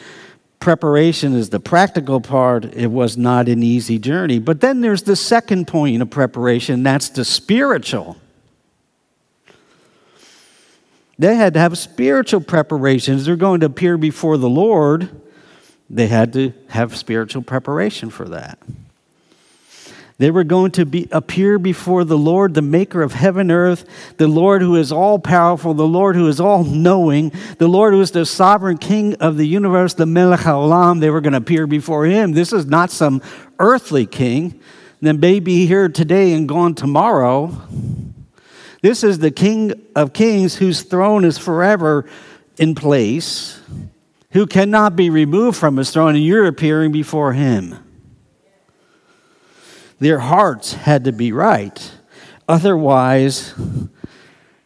preparation 0.59 1.35
is 1.35 1.51
the 1.51 1.59
practical 1.59 2.19
part. 2.19 2.65
It 2.65 2.87
was 2.87 3.17
not 3.17 3.47
an 3.47 3.61
easy 3.61 3.99
journey. 3.99 4.39
But 4.39 4.61
then 4.61 4.81
there's 4.81 5.03
the 5.03 5.15
second 5.15 5.67
point 5.67 6.01
of 6.01 6.09
preparation 6.09 6.81
that's 6.81 7.09
the 7.09 7.23
spiritual. 7.23 8.17
They 11.19 11.35
had 11.35 11.53
to 11.53 11.59
have 11.59 11.77
spiritual 11.77 12.41
preparations. 12.41 13.25
They're 13.25 13.35
going 13.35 13.59
to 13.59 13.67
appear 13.67 13.95
before 13.99 14.39
the 14.39 14.49
Lord. 14.49 15.21
They 15.91 16.07
had 16.07 16.33
to 16.33 16.51
have 16.69 16.97
spiritual 16.97 17.43
preparation 17.43 18.09
for 18.09 18.27
that. 18.29 18.57
They 20.23 20.31
were 20.31 20.45
going 20.45 20.71
to 20.71 20.85
be, 20.85 21.09
appear 21.11 21.59
before 21.59 22.05
the 22.05 22.17
Lord, 22.17 22.53
the 22.53 22.61
maker 22.61 23.01
of 23.01 23.11
heaven 23.11 23.41
and 23.41 23.51
earth, 23.51 24.15
the 24.15 24.29
Lord 24.29 24.61
who 24.61 24.77
is 24.77 24.89
all 24.89 25.19
powerful, 25.19 25.73
the 25.73 25.85
Lord 25.85 26.15
who 26.15 26.29
is 26.29 26.39
all 26.39 26.63
knowing, 26.63 27.33
the 27.57 27.67
Lord 27.67 27.93
who 27.93 27.99
is 27.99 28.11
the 28.11 28.25
sovereign 28.25 28.77
king 28.77 29.15
of 29.15 29.35
the 29.35 29.45
universe, 29.45 29.95
the 29.95 30.05
Melech 30.05 30.39
HaOlam. 30.39 31.01
They 31.01 31.09
were 31.09 31.19
going 31.19 31.33
to 31.33 31.39
appear 31.39 31.67
before 31.67 32.05
him. 32.05 32.31
This 32.31 32.53
is 32.53 32.65
not 32.65 32.89
some 32.89 33.21
earthly 33.59 34.05
king 34.05 34.61
that 35.01 35.15
may 35.15 35.41
be 35.41 35.65
here 35.65 35.89
today 35.89 36.31
and 36.31 36.47
gone 36.47 36.73
tomorrow. 36.73 37.61
This 38.81 39.03
is 39.03 39.19
the 39.19 39.29
King 39.29 39.73
of 39.93 40.13
Kings 40.13 40.55
whose 40.55 40.83
throne 40.83 41.25
is 41.25 41.37
forever 41.37 42.05
in 42.57 42.75
place, 42.75 43.59
who 44.31 44.47
cannot 44.47 44.95
be 44.95 45.09
removed 45.09 45.57
from 45.57 45.75
his 45.75 45.91
throne, 45.91 46.15
and 46.15 46.23
you're 46.23 46.45
appearing 46.45 46.93
before 46.93 47.33
him. 47.33 47.82
Their 50.03 50.19
hearts 50.19 50.73
had 50.73 51.05
to 51.05 51.13
be 51.13 51.31
right. 51.31 51.91
Otherwise, 52.49 53.53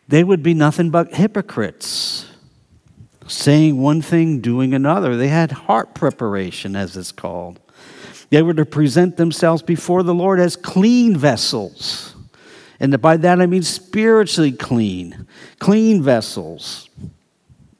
they 0.08 0.24
would 0.24 0.42
be 0.42 0.56
nothing 0.56 0.90
but 0.90 1.14
hypocrites, 1.14 2.26
saying 3.28 3.80
one 3.80 4.02
thing, 4.02 4.42
doing 4.42 4.74
another. 4.74 5.16
They 5.16 5.28
had 5.28 5.52
heart 5.52 5.94
preparation, 5.94 6.76
as 6.76 6.98
it's 6.98 7.12
called. 7.12 7.60
They 8.32 8.42
were 8.42 8.56
to 8.56 8.66
present 8.66 9.18
themselves 9.18 9.62
before 9.62 10.02
the 10.02 10.16
Lord 10.16 10.40
as 10.40 10.56
clean 10.56 11.16
vessels. 11.16 12.16
And 12.80 13.00
by 13.00 13.18
that 13.18 13.40
I 13.40 13.46
mean 13.46 13.62
spiritually 13.62 14.54
clean, 14.54 15.28
clean 15.60 16.02
vessels, 16.02 16.90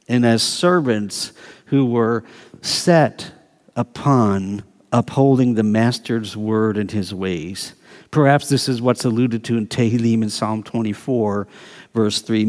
and 0.06 0.24
as 0.24 0.44
servants 0.44 1.32
who 1.66 1.86
were 1.86 2.22
set 2.62 3.32
upon 3.74 4.62
upholding 4.92 5.54
the 5.54 5.62
master's 5.62 6.36
word 6.36 6.76
and 6.76 6.90
his 6.90 7.14
ways. 7.14 7.74
Perhaps 8.10 8.48
this 8.48 8.68
is 8.68 8.80
what's 8.80 9.04
alluded 9.04 9.44
to 9.44 9.58
in 9.58 9.66
Tehillim 9.66 10.22
in 10.22 10.30
Psalm 10.30 10.62
24, 10.62 11.46
verse 11.92 12.22
3. 12.22 12.44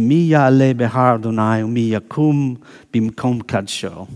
kadsho. 3.43 4.07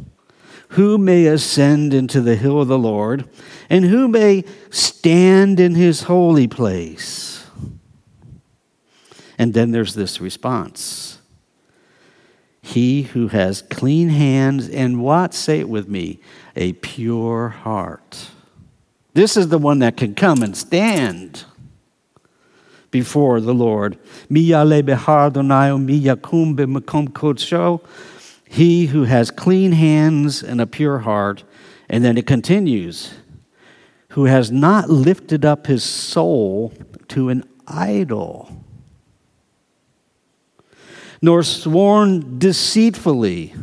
Who 0.70 0.98
may 0.98 1.26
ascend 1.28 1.94
into 1.94 2.22
the 2.22 2.36
hill 2.36 2.62
of 2.62 2.68
the 2.68 2.80
Lord, 2.80 3.30
and 3.70 3.86
who 3.86 4.08
may 4.08 4.44
stand 4.72 5.60
in 5.60 5.76
his 5.76 6.04
holy 6.04 6.48
place? 6.48 7.46
And 9.38 9.54
then 9.54 9.72
there's 9.72 9.94
this 9.94 10.22
response 10.22 11.20
He 12.62 13.04
who 13.04 13.28
has 13.28 13.62
clean 13.64 14.10
hands 14.10 14.70
and 14.70 15.02
what? 15.02 15.34
Say 15.34 15.60
it 15.60 15.70
with 15.70 15.90
me 15.90 16.22
a 16.56 16.74
pure 16.74 17.50
heart. 17.50 18.30
This 19.14 19.38
is 19.38 19.50
the 19.50 19.58
one 19.58 19.80
that 19.80 19.98
can 19.98 20.16
come 20.16 20.42
and 20.42 20.56
stand 20.58 21.46
before 22.92 23.42
the 23.42 23.54
Lord. 23.54 23.98
He 28.48 28.86
who 28.86 29.04
has 29.04 29.32
clean 29.32 29.72
hands 29.72 30.44
and 30.44 30.62
a 30.62 30.68
pure 30.68 31.00
heart. 31.00 31.44
And 31.90 32.04
then 32.04 32.18
it 32.18 32.26
continues, 32.26 33.14
who 34.10 34.26
has 34.26 34.52
not 34.52 34.90
lifted 34.90 35.44
up 35.44 35.68
his 35.68 35.84
soul 35.84 36.74
to 37.10 37.30
an 37.30 37.44
idol, 37.68 38.64
nor 41.22 41.44
sworn 41.44 42.40
deceitfully 42.40 43.54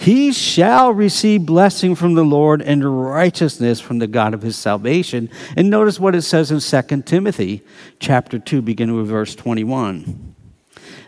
he 0.00 0.32
shall 0.32 0.94
receive 0.94 1.44
blessing 1.44 1.94
from 1.94 2.14
the 2.14 2.24
Lord 2.24 2.62
and 2.62 3.04
righteousness 3.04 3.80
from 3.80 3.98
the 3.98 4.06
God 4.06 4.32
of 4.32 4.40
his 4.40 4.56
salvation. 4.56 5.28
And 5.58 5.68
notice 5.68 6.00
what 6.00 6.14
it 6.14 6.22
says 6.22 6.50
in 6.50 6.60
2 6.60 7.02
Timothy 7.02 7.62
chapter 7.98 8.38
2, 8.38 8.62
beginning 8.62 8.96
with 8.96 9.08
verse 9.08 9.34
21. 9.34 10.34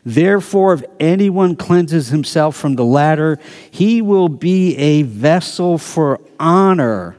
Therefore, 0.05 0.75
if 0.75 0.85
anyone 1.01 1.57
cleanses 1.57 2.09
himself 2.09 2.55
from 2.55 2.75
the 2.77 2.85
latter, 2.85 3.39
he 3.71 4.03
will 4.03 4.29
be 4.29 4.77
a 4.77 5.05
vessel 5.05 5.79
for 5.79 6.21
honor, 6.39 7.17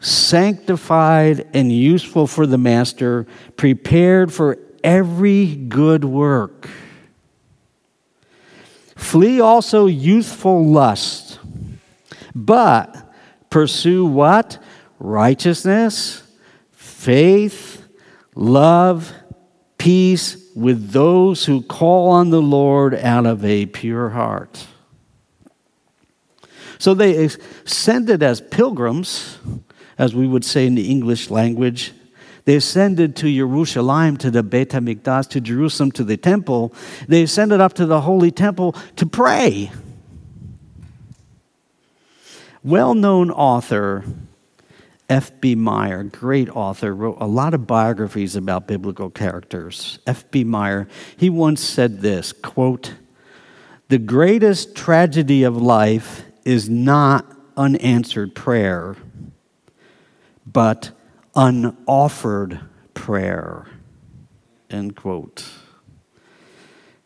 sanctified 0.00 1.48
and 1.54 1.72
useful 1.72 2.26
for 2.26 2.46
the 2.46 2.58
master, 2.58 3.26
prepared 3.56 4.30
for 4.30 4.58
every 4.84 5.56
good 5.56 6.04
work. 6.04 6.68
Flee 8.96 9.40
also 9.40 9.86
youthful 9.86 10.66
lust, 10.66 11.38
but 12.34 13.14
pursue 13.50 14.04
what? 14.04 14.58
Righteousness, 14.98 16.22
faith, 16.72 17.86
love, 18.34 19.12
peace 19.78 20.50
with 20.56 20.90
those 20.90 21.44
who 21.44 21.62
call 21.62 22.10
on 22.10 22.30
the 22.30 22.42
Lord 22.42 22.94
out 22.94 23.26
of 23.26 23.44
a 23.44 23.66
pure 23.66 24.08
heart. 24.08 24.66
So 26.78 26.94
they 26.94 27.24
ascended 27.24 28.22
as 28.22 28.40
pilgrims, 28.40 29.38
as 29.98 30.14
we 30.14 30.26
would 30.26 30.44
say 30.44 30.66
in 30.66 30.74
the 30.74 30.90
English 30.90 31.30
language. 31.30 31.92
They 32.46 32.54
ascended 32.56 33.16
to 33.16 33.32
Jerusalem, 33.32 34.16
to 34.18 34.30
the 34.30 34.42
Beit 34.42 34.70
HaMikdash, 34.70 35.28
to 35.30 35.40
Jerusalem, 35.40 35.90
to 35.92 36.04
the 36.04 36.16
temple. 36.16 36.72
They 37.06 37.22
ascended 37.22 37.60
up 37.60 37.74
to 37.74 37.86
the 37.86 38.00
holy 38.00 38.30
temple 38.30 38.74
to 38.96 39.04
pray. 39.04 39.70
Well 42.62 42.94
known 42.94 43.30
author 43.30 44.04
F.B. 45.08 45.54
Meyer, 45.54 46.02
great 46.02 46.48
author, 46.48 46.94
wrote 46.94 47.18
a 47.20 47.26
lot 47.26 47.54
of 47.54 47.66
biographies 47.66 48.34
about 48.34 48.66
biblical 48.66 49.08
characters. 49.10 50.00
F.B. 50.06 50.42
Meyer, 50.44 50.88
he 51.16 51.30
once 51.30 51.60
said 51.60 52.00
this 52.00 52.32
quote, 52.32 52.94
The 53.88 53.98
greatest 53.98 54.74
tragedy 54.74 55.44
of 55.44 55.56
life 55.56 56.24
is 56.44 56.68
not 56.68 57.24
unanswered 57.56 58.34
prayer, 58.34 58.96
but 60.44 60.90
unoffered 61.36 62.60
prayer. 62.94 63.66
End 64.70 64.96
quote. 64.96 65.44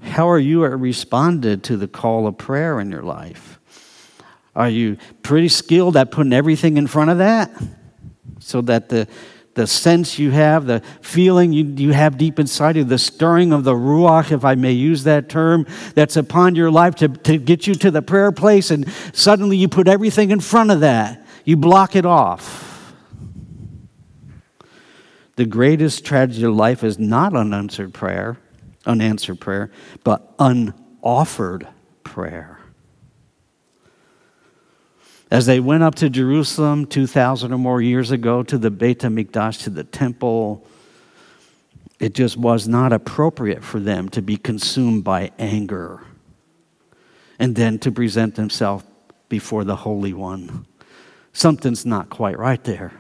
How 0.01 0.31
are 0.31 0.39
you 0.39 0.65
responded 0.65 1.63
to 1.65 1.77
the 1.77 1.89
call 1.89 2.27
of 2.27 2.39
prayer 2.39 2.81
in 2.81 2.91
your 2.91 3.03
life? 3.03 3.59
Are 4.57 4.69
you 4.69 4.97
pretty 5.23 5.49
skilled 5.49 5.97
at 5.97 6.11
putting 6.11 6.33
everything 6.33 6.77
in 6.77 6.87
front 6.87 7.11
of 7.11 7.19
that? 7.19 7.51
so 8.41 8.61
that 8.63 8.89
the, 8.89 9.07
the 9.55 9.67
sense 9.67 10.19
you 10.19 10.31
have, 10.31 10.67
the 10.67 10.83
feeling 11.01 11.53
you, 11.53 11.65
you 11.65 11.93
have 11.93 12.19
deep 12.19 12.39
inside 12.39 12.77
you, 12.77 12.85
the 12.85 12.99
stirring 12.99 13.53
of 13.53 13.65
the 13.65 13.75
Ruach, 13.75 14.33
if 14.33 14.45
I 14.45 14.55
may 14.55 14.73
use 14.73 15.05
that 15.05 15.29
term, 15.29 15.67
that's 15.95 16.17
upon 16.17 16.55
your 16.55 16.71
life 16.71 16.97
to, 16.97 17.09
to 17.09 17.39
get 17.39 17.67
you 17.67 17.75
to 17.77 17.91
the 17.91 18.03
prayer 18.03 18.33
place, 18.33 18.71
and 18.71 18.91
suddenly 19.13 19.57
you 19.57 19.69
put 19.69 19.87
everything 19.87 20.31
in 20.31 20.41
front 20.41 20.71
of 20.71 20.81
that. 20.81 21.25
You 21.45 21.57
block 21.57 21.95
it 21.95 22.07
off. 22.07 22.70
The 25.37 25.47
greatest 25.47 26.05
tragedy 26.05 26.45
of 26.45 26.55
life 26.55 26.85
is 26.85 26.99
not 26.99 27.35
unanswered 27.35 27.95
prayer, 27.95 28.39
unanswered 28.87 29.41
prayer, 29.41 29.71
but 30.05 30.35
unoffered 30.39 31.67
prayer. 32.05 32.61
As 35.31 35.47
they 35.47 35.61
went 35.61 35.85
up 35.85 35.95
to 35.97 36.11
Jerusalem 36.11 36.87
2,000 36.87 37.53
or 37.53 37.59
more 37.59 37.81
years 37.81 38.11
ago 38.11 38.43
to 38.43 38.59
the 38.59 38.71
Beit 38.71 39.01
HaMikdash, 39.01 39.63
to 39.63 39.71
the 39.71 39.85
temple, 39.85 40.67
it 42.01 42.15
just 42.15 42.37
was 42.37 42.67
not 42.67 42.93
appropriate 42.93 43.63
for 43.63 43.79
them 43.79 44.09
to 44.09 44.23
be 44.23 44.37
consumed 44.37 45.05
by 45.05 45.31
anger 45.39 46.03
and 47.39 47.55
then 47.55 47.79
to 47.79 47.93
present 47.93 48.35
themselves 48.35 48.85
before 49.29 49.63
the 49.65 49.77
Holy 49.77 50.13
One. 50.13 50.67
Something's 51.33 51.87
not 51.87 52.11
quite 52.11 52.39
right 52.39 52.63
there. 52.65 52.93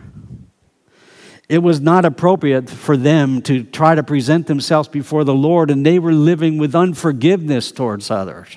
It 1.50 1.64
was 1.64 1.80
not 1.80 2.04
appropriate 2.04 2.70
for 2.70 2.96
them 2.96 3.42
to 3.42 3.64
try 3.64 3.96
to 3.96 4.04
present 4.04 4.46
themselves 4.46 4.88
before 4.88 5.24
the 5.24 5.34
Lord, 5.34 5.68
and 5.68 5.84
they 5.84 5.98
were 5.98 6.12
living 6.12 6.58
with 6.58 6.76
unforgiveness 6.76 7.72
towards 7.72 8.08
others. 8.08 8.56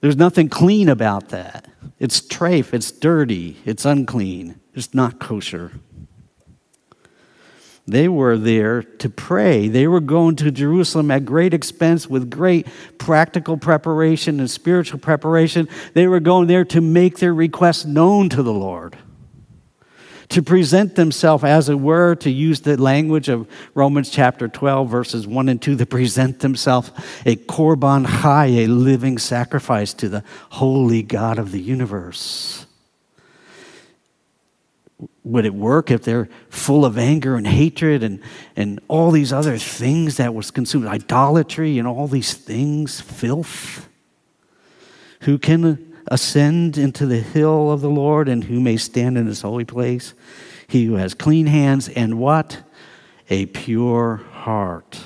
There's 0.00 0.16
nothing 0.16 0.48
clean 0.48 0.88
about 0.88 1.28
that. 1.28 1.68
It's 2.00 2.20
trafe, 2.20 2.74
it's 2.74 2.90
dirty, 2.90 3.58
it's 3.64 3.84
unclean, 3.84 4.58
it's 4.74 4.92
not 4.92 5.20
kosher. 5.20 5.70
They 7.86 8.08
were 8.08 8.36
there 8.36 8.82
to 8.82 9.08
pray. 9.08 9.68
They 9.68 9.86
were 9.86 10.00
going 10.00 10.34
to 10.36 10.50
Jerusalem 10.50 11.12
at 11.12 11.24
great 11.24 11.54
expense 11.54 12.08
with 12.08 12.28
great 12.28 12.66
practical 12.98 13.56
preparation 13.56 14.40
and 14.40 14.50
spiritual 14.50 14.98
preparation. 14.98 15.68
They 15.94 16.08
were 16.08 16.18
going 16.18 16.48
there 16.48 16.64
to 16.64 16.80
make 16.80 17.18
their 17.18 17.32
requests 17.32 17.84
known 17.84 18.28
to 18.30 18.42
the 18.42 18.52
Lord 18.52 18.98
to 20.30 20.42
present 20.42 20.94
themselves, 20.94 21.42
as 21.42 21.68
it 21.68 21.80
were, 21.80 22.14
to 22.16 22.30
use 22.30 22.60
the 22.60 22.76
language 22.76 23.28
of 23.28 23.48
Romans 23.74 24.10
chapter 24.10 24.46
12, 24.46 24.88
verses 24.88 25.26
1 25.26 25.48
and 25.48 25.60
2, 25.60 25.76
to 25.76 25.86
present 25.86 26.40
themselves 26.40 26.90
a 27.24 27.36
korban 27.36 28.06
chai, 28.06 28.46
a 28.46 28.66
living 28.66 29.16
sacrifice 29.16 29.94
to 29.94 30.08
the 30.08 30.22
holy 30.50 31.02
God 31.02 31.38
of 31.38 31.50
the 31.50 31.60
universe. 31.60 32.66
Would 35.24 35.46
it 35.46 35.54
work 35.54 35.90
if 35.90 36.02
they're 36.02 36.28
full 36.50 36.84
of 36.84 36.98
anger 36.98 37.36
and 37.36 37.46
hatred 37.46 38.02
and, 38.02 38.20
and 38.56 38.80
all 38.88 39.10
these 39.10 39.32
other 39.32 39.56
things 39.56 40.16
that 40.18 40.34
was 40.34 40.50
consumed, 40.50 40.86
idolatry 40.86 41.78
and 41.78 41.88
all 41.88 42.06
these 42.06 42.34
things, 42.34 43.00
filth? 43.00 43.88
Who 45.22 45.38
can 45.38 45.87
ascend 46.10 46.76
into 46.76 47.06
the 47.06 47.20
hill 47.20 47.70
of 47.70 47.80
the 47.80 47.90
Lord 47.90 48.28
and 48.28 48.44
who 48.44 48.60
may 48.60 48.76
stand 48.76 49.16
in 49.16 49.26
his 49.26 49.42
holy 49.42 49.64
place? 49.64 50.14
He 50.66 50.84
who 50.84 50.94
has 50.94 51.14
clean 51.14 51.46
hands 51.46 51.88
and 51.88 52.18
what? 52.18 52.62
A 53.30 53.46
pure 53.46 54.16
heart. 54.32 55.00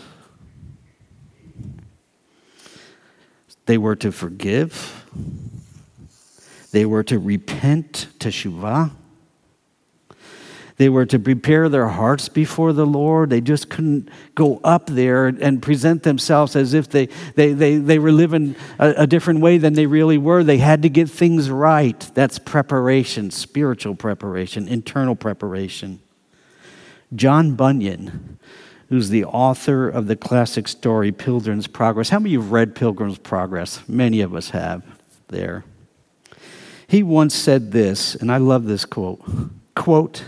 They 3.66 3.78
were 3.78 3.96
to 3.96 4.10
forgive. 4.10 5.04
They 6.72 6.84
were 6.84 7.02
to 7.04 7.18
repent, 7.18 8.08
to 8.18 8.30
teshuvah. 8.30 8.90
They 10.76 10.88
were 10.88 11.06
to 11.06 11.18
prepare 11.18 11.68
their 11.68 11.88
hearts 11.88 12.28
before 12.28 12.72
the 12.72 12.86
Lord. 12.86 13.30
They 13.30 13.40
just 13.40 13.68
couldn't 13.68 14.08
go 14.34 14.60
up 14.64 14.86
there 14.86 15.26
and 15.26 15.62
present 15.62 16.02
themselves 16.02 16.56
as 16.56 16.74
if 16.74 16.88
they, 16.88 17.06
they, 17.34 17.52
they, 17.52 17.76
they 17.76 17.98
were 17.98 18.12
living 18.12 18.56
a, 18.78 18.94
a 18.98 19.06
different 19.06 19.40
way 19.40 19.58
than 19.58 19.74
they 19.74 19.86
really 19.86 20.18
were. 20.18 20.42
They 20.42 20.58
had 20.58 20.82
to 20.82 20.88
get 20.88 21.10
things 21.10 21.50
right. 21.50 22.00
That's 22.14 22.38
preparation, 22.38 23.30
spiritual 23.30 23.94
preparation, 23.94 24.66
internal 24.66 25.14
preparation. 25.14 26.00
John 27.14 27.54
Bunyan, 27.54 28.38
who's 28.88 29.10
the 29.10 29.24
author 29.24 29.88
of 29.88 30.06
the 30.06 30.16
classic 30.16 30.68
story 30.68 31.12
Pilgrim's 31.12 31.66
Progress. 31.66 32.08
How 32.08 32.18
many 32.18 32.30
of 32.30 32.32
you 32.32 32.40
have 32.42 32.52
read 32.52 32.74
Pilgrim's 32.74 33.18
Progress? 33.18 33.86
Many 33.88 34.20
of 34.20 34.34
us 34.34 34.50
have 34.50 34.82
there. 35.28 35.64
He 36.86 37.02
once 37.02 37.34
said 37.34 37.72
this, 37.72 38.14
and 38.14 38.30
I 38.30 38.36
love 38.36 38.64
this 38.64 38.84
quote. 38.84 39.22
Quote, 39.74 40.24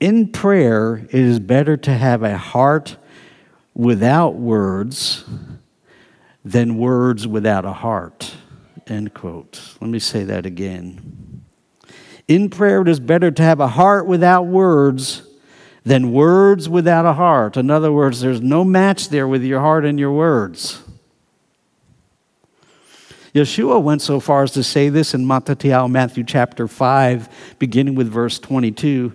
in 0.00 0.32
prayer, 0.32 0.96
it 0.96 1.14
is 1.14 1.38
better 1.38 1.76
to 1.76 1.92
have 1.92 2.22
a 2.22 2.36
heart 2.36 2.96
without 3.74 4.34
words 4.34 5.24
than 6.44 6.78
words 6.78 7.26
without 7.26 7.64
a 7.66 7.72
heart. 7.72 8.34
End 8.86 9.14
quote. 9.14 9.76
Let 9.80 9.90
me 9.90 9.98
say 9.98 10.24
that 10.24 10.46
again. 10.46 11.44
In 12.26 12.48
prayer, 12.48 12.80
it 12.80 12.88
is 12.88 12.98
better 12.98 13.30
to 13.30 13.42
have 13.42 13.60
a 13.60 13.68
heart 13.68 14.06
without 14.06 14.46
words 14.46 15.22
than 15.84 16.12
words 16.12 16.68
without 16.68 17.06
a 17.06 17.12
heart. 17.12 17.56
In 17.56 17.70
other 17.70 17.92
words, 17.92 18.20
there's 18.20 18.40
no 18.40 18.64
match 18.64 19.08
there 19.10 19.28
with 19.28 19.42
your 19.42 19.60
heart 19.60 19.84
and 19.84 19.98
your 19.98 20.12
words. 20.12 20.82
Yeshua 23.34 23.80
went 23.80 24.02
so 24.02 24.18
far 24.18 24.42
as 24.42 24.50
to 24.52 24.62
say 24.62 24.88
this 24.88 25.14
in 25.14 25.26
Matthew 25.26 26.24
chapter 26.24 26.66
5, 26.66 27.56
beginning 27.58 27.94
with 27.94 28.08
verse 28.08 28.38
22. 28.38 29.12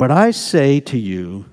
But 0.00 0.10
I 0.10 0.30
say 0.30 0.80
to 0.80 0.98
you, 0.98 1.44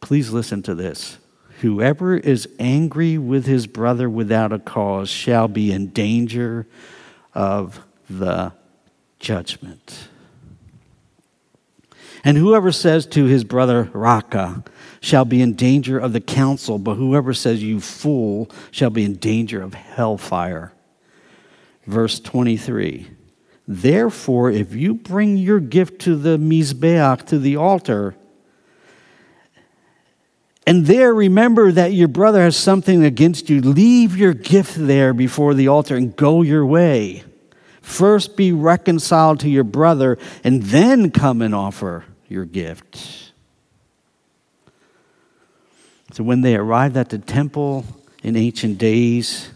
please 0.00 0.30
listen 0.30 0.62
to 0.62 0.74
this. 0.76 1.18
Whoever 1.62 2.16
is 2.16 2.48
angry 2.60 3.18
with 3.18 3.44
his 3.44 3.66
brother 3.66 4.08
without 4.08 4.52
a 4.52 4.60
cause 4.60 5.08
shall 5.08 5.48
be 5.48 5.72
in 5.72 5.88
danger 5.88 6.68
of 7.34 7.80
the 8.08 8.52
judgment. 9.18 10.10
And 12.22 12.36
whoever 12.36 12.70
says 12.70 13.04
to 13.06 13.24
his 13.24 13.42
brother, 13.42 13.90
Raca, 13.92 14.62
shall 15.00 15.24
be 15.24 15.42
in 15.42 15.54
danger 15.54 15.98
of 15.98 16.12
the 16.12 16.20
council, 16.20 16.78
but 16.78 16.94
whoever 16.94 17.34
says, 17.34 17.64
You 17.64 17.80
fool, 17.80 18.48
shall 18.70 18.90
be 18.90 19.04
in 19.04 19.16
danger 19.16 19.60
of 19.60 19.74
hellfire. 19.74 20.72
Verse 21.84 22.20
23. 22.20 23.08
Therefore, 23.72 24.50
if 24.50 24.74
you 24.74 24.94
bring 24.94 25.36
your 25.36 25.60
gift 25.60 26.00
to 26.00 26.16
the 26.16 26.36
Mizbeach, 26.38 27.24
to 27.26 27.38
the 27.38 27.54
altar, 27.54 28.16
and 30.66 30.86
there 30.86 31.14
remember 31.14 31.70
that 31.70 31.92
your 31.92 32.08
brother 32.08 32.42
has 32.42 32.56
something 32.56 33.04
against 33.04 33.48
you, 33.48 33.60
leave 33.60 34.16
your 34.16 34.34
gift 34.34 34.74
there 34.76 35.14
before 35.14 35.54
the 35.54 35.68
altar 35.68 35.94
and 35.94 36.16
go 36.16 36.42
your 36.42 36.66
way. 36.66 37.22
First 37.80 38.36
be 38.36 38.50
reconciled 38.50 39.38
to 39.40 39.48
your 39.48 39.62
brother, 39.62 40.18
and 40.42 40.64
then 40.64 41.12
come 41.12 41.40
and 41.40 41.54
offer 41.54 42.04
your 42.28 42.46
gift. 42.46 43.30
So 46.12 46.24
when 46.24 46.40
they 46.40 46.56
arrived 46.56 46.96
at 46.96 47.10
the 47.10 47.18
temple 47.18 47.84
in 48.24 48.34
ancient 48.34 48.78
days, 48.78 49.50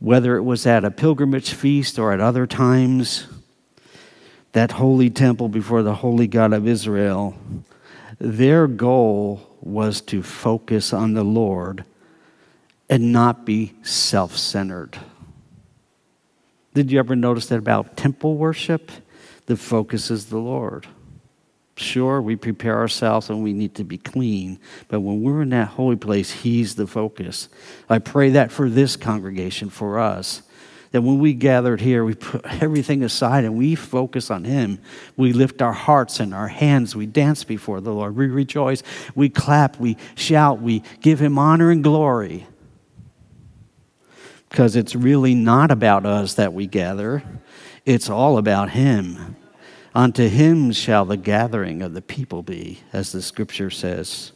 whether 0.00 0.36
it 0.36 0.42
was 0.42 0.66
at 0.66 0.84
a 0.84 0.90
pilgrimage 0.90 1.52
feast 1.52 1.98
or 1.98 2.12
at 2.12 2.20
other 2.20 2.46
times, 2.46 3.26
that 4.52 4.72
holy 4.72 5.10
temple 5.10 5.48
before 5.48 5.82
the 5.82 5.94
holy 5.96 6.26
God 6.26 6.52
of 6.52 6.66
Israel, 6.66 7.38
their 8.18 8.66
goal 8.66 9.56
was 9.60 10.00
to 10.00 10.22
focus 10.22 10.92
on 10.92 11.12
the 11.12 11.22
Lord 11.22 11.84
and 12.88 13.12
not 13.12 13.44
be 13.44 13.72
self 13.82 14.36
centered. 14.36 14.98
Did 16.74 16.90
you 16.90 16.98
ever 16.98 17.14
notice 17.14 17.46
that 17.46 17.58
about 17.58 17.96
temple 17.96 18.36
worship? 18.36 18.90
The 19.46 19.56
focus 19.56 20.10
is 20.10 20.26
the 20.26 20.38
Lord. 20.38 20.86
Sure, 21.80 22.20
we 22.20 22.36
prepare 22.36 22.76
ourselves 22.76 23.30
and 23.30 23.42
we 23.42 23.54
need 23.54 23.74
to 23.76 23.84
be 23.84 23.96
clean, 23.96 24.60
but 24.88 25.00
when 25.00 25.22
we're 25.22 25.40
in 25.40 25.48
that 25.48 25.68
holy 25.68 25.96
place, 25.96 26.30
He's 26.30 26.74
the 26.74 26.86
focus. 26.86 27.48
I 27.88 27.98
pray 27.98 28.30
that 28.30 28.52
for 28.52 28.68
this 28.68 28.96
congregation, 28.96 29.70
for 29.70 29.98
us, 29.98 30.42
that 30.90 31.00
when 31.00 31.18
we 31.18 31.32
gathered 31.32 31.80
here, 31.80 32.04
we 32.04 32.14
put 32.14 32.44
everything 32.62 33.02
aside 33.02 33.44
and 33.44 33.56
we 33.56 33.74
focus 33.76 34.30
on 34.30 34.44
Him. 34.44 34.78
We 35.16 35.32
lift 35.32 35.62
our 35.62 35.72
hearts 35.72 36.20
and 36.20 36.34
our 36.34 36.48
hands, 36.48 36.94
we 36.94 37.06
dance 37.06 37.44
before 37.44 37.80
the 37.80 37.94
Lord, 37.94 38.14
we 38.14 38.26
rejoice, 38.26 38.82
we 39.14 39.30
clap, 39.30 39.80
we 39.80 39.96
shout, 40.16 40.60
we 40.60 40.82
give 41.00 41.18
Him 41.18 41.38
honor 41.38 41.70
and 41.70 41.82
glory. 41.82 42.46
Because 44.50 44.76
it's 44.76 44.94
really 44.94 45.34
not 45.34 45.70
about 45.70 46.04
us 46.04 46.34
that 46.34 46.52
we 46.52 46.66
gather, 46.66 47.22
it's 47.86 48.10
all 48.10 48.36
about 48.36 48.68
Him. 48.68 49.36
Unto 49.94 50.28
him 50.28 50.72
shall 50.72 51.04
the 51.04 51.16
gathering 51.16 51.82
of 51.82 51.94
the 51.94 52.02
people 52.02 52.42
be, 52.42 52.80
as 52.92 53.10
the 53.10 53.22
scripture 53.22 53.70
says. 53.70 54.32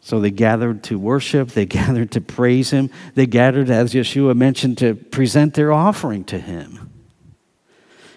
So 0.00 0.18
they 0.18 0.32
gathered 0.32 0.82
to 0.84 0.98
worship, 0.98 1.50
they 1.50 1.66
gathered 1.66 2.10
to 2.12 2.20
praise 2.20 2.70
him, 2.70 2.90
they 3.14 3.26
gathered, 3.26 3.70
as 3.70 3.94
Yeshua 3.94 4.34
mentioned, 4.34 4.78
to 4.78 4.94
present 4.94 5.54
their 5.54 5.72
offering 5.72 6.24
to 6.24 6.38
him. 6.38 6.90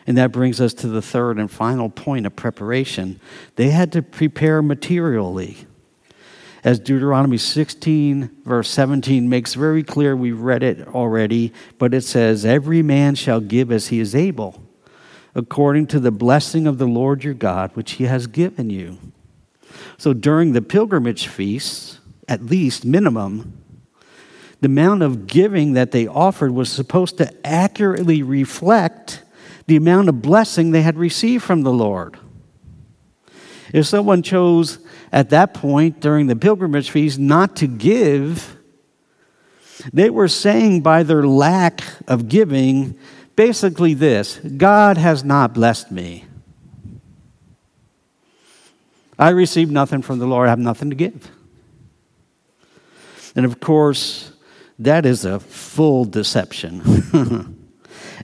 And 0.08 0.18
that 0.18 0.32
brings 0.32 0.62
us 0.62 0.74
to 0.76 0.88
the 0.88 1.02
third 1.02 1.38
and 1.40 1.50
final 1.50 1.90
point 1.90 2.26
of 2.26 2.36
preparation. 2.36 3.20
They 3.56 3.70
had 3.70 3.92
to 3.94 4.02
prepare 4.02 4.62
materially. 4.62 5.58
As 6.64 6.80
Deuteronomy 6.80 7.38
16, 7.38 8.42
verse 8.44 8.70
17 8.70 9.30
makes 9.30 9.54
very 9.54 9.84
clear, 9.84 10.16
we've 10.16 10.40
read 10.40 10.64
it 10.64 10.88
already, 10.88 11.54
but 11.78 11.94
it 11.94 12.02
says, 12.02 12.46
Every 12.46 12.82
man 12.82 13.14
shall 13.14 13.40
give 13.40 13.72
as 13.72 13.88
he 13.88 14.00
is 14.00 14.16
able 14.16 14.65
according 15.36 15.88
to 15.88 16.00
the 16.00 16.12
blessing 16.12 16.66
of 16.66 16.78
the 16.78 16.88
Lord 16.88 17.24
your 17.24 17.34
God, 17.34 17.72
which 17.76 17.94
he 17.94 18.06
has 18.06 18.26
given 18.26 18.70
you. 18.70 18.98
So 19.98 20.14
during 20.14 20.54
the 20.54 20.62
pilgrimage 20.62 21.28
feasts, 21.28 22.00
at 22.28 22.46
least 22.46 22.86
minimum, 22.86 23.62
the 24.62 24.68
amount 24.68 25.04
of 25.04 25.28
giving 25.28 25.74
that 25.74 25.92
they 25.92 26.08
offered 26.08 26.52
was 26.52 26.72
supposed 26.72 27.18
to 27.18 27.46
accurately 27.46 28.24
reflect 28.24 29.24
the 29.68 29.76
amount 29.76 30.10
of 30.10 30.22
blessing 30.22 30.72
they 30.72 30.82
had 30.82 30.98
received 30.98 31.44
from 31.44 31.64
the 31.64 31.74
Lord. 31.74 32.18
If 33.74 33.86
someone 33.86 34.24
chose 34.24 34.80
at 35.12 35.32
that 35.32 35.54
point 35.54 36.00
during 36.00 36.28
the 36.28 36.36
pilgrimage 36.36 36.90
feast 36.90 37.20
not 37.20 37.58
to 37.58 37.68
give, 37.68 38.56
they 39.92 40.10
were 40.10 40.28
saying 40.28 40.82
by 40.82 41.04
their 41.04 41.28
lack 41.28 41.82
of 42.08 42.30
giving 42.30 42.98
basically 43.36 43.94
this 43.94 44.38
God 44.38 44.98
has 44.98 45.24
not 45.24 45.54
blessed 45.54 45.92
me. 45.92 46.26
I 49.18 49.30
receive 49.30 49.72
nothing 49.72 50.02
from 50.02 50.20
the 50.20 50.28
Lord, 50.28 50.48
I 50.48 50.50
have 50.50 50.60
nothing 50.60 50.90
to 50.90 50.96
give. 50.96 51.32
And 53.36 53.46
of 53.46 53.60
course, 53.60 54.32
that 54.80 55.06
is 55.06 55.26
a 55.26 55.40
full 55.40 56.06
deception. 56.06 56.82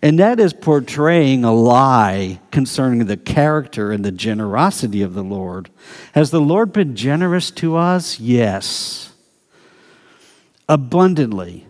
and 0.02 0.19
that 0.19 0.39
is 0.39 0.54
portraying 0.54 1.43
a 1.43 1.54
lie 1.54 2.39
concerning 2.52 3.06
the 3.06 3.17
character 3.17 3.91
and 3.91 4.04
the 4.04 4.12
generosity 4.12 5.02
of 5.02 5.13
the 5.13 5.24
Lord. 5.24 5.69
Has 6.13 6.32
the 6.32 6.41
Lord 6.41 6.74
been 6.74 6.95
generous 6.95 7.52
to 7.52 7.76
us? 7.76 8.19
Yes. 8.19 9.13
Abundantly, 10.67 11.67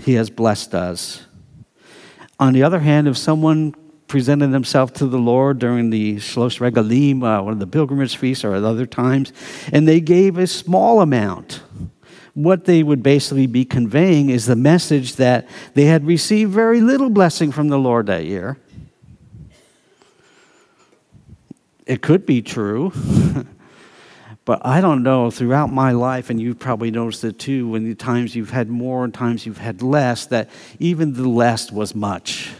He 0.00 0.14
has 0.14 0.30
blessed 0.30 0.74
us. 0.74 1.26
On 2.42 2.52
the 2.52 2.64
other 2.64 2.80
hand, 2.80 3.06
if 3.06 3.16
someone 3.16 3.72
presented 4.08 4.48
themselves 4.48 4.90
to 4.94 5.06
the 5.06 5.16
Lord 5.16 5.60
during 5.60 5.90
the 5.90 6.16
Shlosh 6.16 6.58
Regalim, 6.58 7.22
uh, 7.22 7.40
one 7.40 7.52
of 7.52 7.60
the 7.60 7.68
pilgrimage 7.68 8.16
feasts, 8.16 8.42
or 8.42 8.56
at 8.56 8.64
other 8.64 8.84
times, 8.84 9.32
and 9.72 9.86
they 9.86 10.00
gave 10.00 10.38
a 10.38 10.48
small 10.48 11.00
amount, 11.02 11.62
what 12.34 12.64
they 12.64 12.82
would 12.82 13.00
basically 13.00 13.46
be 13.46 13.64
conveying 13.64 14.28
is 14.28 14.46
the 14.46 14.56
message 14.56 15.14
that 15.16 15.48
they 15.74 15.84
had 15.84 16.04
received 16.04 16.50
very 16.50 16.80
little 16.80 17.10
blessing 17.10 17.52
from 17.52 17.68
the 17.68 17.78
Lord 17.78 18.06
that 18.06 18.24
year. 18.24 18.58
It 21.86 22.02
could 22.02 22.26
be 22.26 22.42
true. 22.42 22.90
But 24.44 24.64
I 24.64 24.80
don't 24.80 25.04
know, 25.04 25.30
throughout 25.30 25.72
my 25.72 25.92
life, 25.92 26.28
and 26.28 26.40
you've 26.40 26.58
probably 26.58 26.90
noticed 26.90 27.22
it 27.22 27.38
too, 27.38 27.68
when 27.68 27.84
the 27.84 27.94
times 27.94 28.34
you've 28.34 28.50
had 28.50 28.68
more 28.68 29.04
and 29.04 29.14
times 29.14 29.46
you've 29.46 29.58
had 29.58 29.82
less, 29.82 30.26
that 30.26 30.50
even 30.80 31.14
the 31.14 31.28
less 31.28 31.70
was 31.70 31.94
much. 31.94 32.50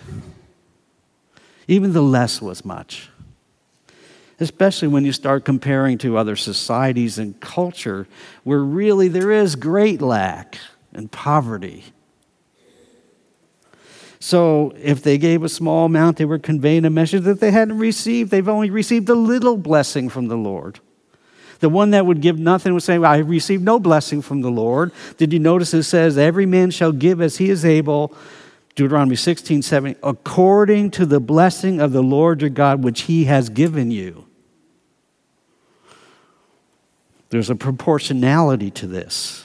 Even 1.66 1.92
the 1.92 2.02
less 2.02 2.40
was 2.40 2.64
much. 2.64 3.08
Especially 4.38 4.88
when 4.88 5.04
you 5.04 5.12
start 5.12 5.44
comparing 5.44 5.98
to 5.98 6.16
other 6.16 6.36
societies 6.36 7.18
and 7.18 7.40
culture 7.40 8.06
where 8.44 8.60
really 8.60 9.08
there 9.08 9.32
is 9.32 9.56
great 9.56 10.00
lack 10.00 10.58
and 10.92 11.10
poverty. 11.10 11.84
So, 14.20 14.72
if 14.80 15.02
they 15.02 15.18
gave 15.18 15.42
a 15.42 15.48
small 15.48 15.86
amount, 15.86 16.16
they 16.16 16.24
were 16.24 16.38
conveying 16.38 16.84
a 16.84 16.90
message 16.90 17.24
that 17.24 17.40
they 17.40 17.50
hadn't 17.50 17.78
received. 17.78 18.30
They've 18.30 18.48
only 18.48 18.70
received 18.70 19.08
a 19.08 19.16
little 19.16 19.56
blessing 19.56 20.08
from 20.08 20.28
the 20.28 20.36
Lord. 20.36 20.78
The 21.62 21.68
one 21.68 21.90
that 21.90 22.04
would 22.04 22.20
give 22.20 22.40
nothing 22.40 22.74
would 22.74 22.82
say, 22.82 22.96
I 22.96 23.18
received 23.18 23.62
no 23.62 23.78
blessing 23.78 24.20
from 24.20 24.40
the 24.40 24.50
Lord. 24.50 24.90
Did 25.16 25.32
you 25.32 25.38
notice 25.38 25.72
it 25.72 25.84
says, 25.84 26.18
Every 26.18 26.44
man 26.44 26.72
shall 26.72 26.90
give 26.90 27.20
as 27.20 27.36
he 27.36 27.50
is 27.50 27.64
able, 27.64 28.12
Deuteronomy 28.74 29.14
16, 29.14 29.62
7, 29.62 29.94
according 30.02 30.90
to 30.90 31.06
the 31.06 31.20
blessing 31.20 31.80
of 31.80 31.92
the 31.92 32.02
Lord 32.02 32.40
your 32.40 32.50
God, 32.50 32.82
which 32.82 33.02
he 33.02 33.26
has 33.26 33.48
given 33.48 33.92
you. 33.92 34.26
There's 37.30 37.48
a 37.48 37.54
proportionality 37.54 38.72
to 38.72 38.88
this. 38.88 39.44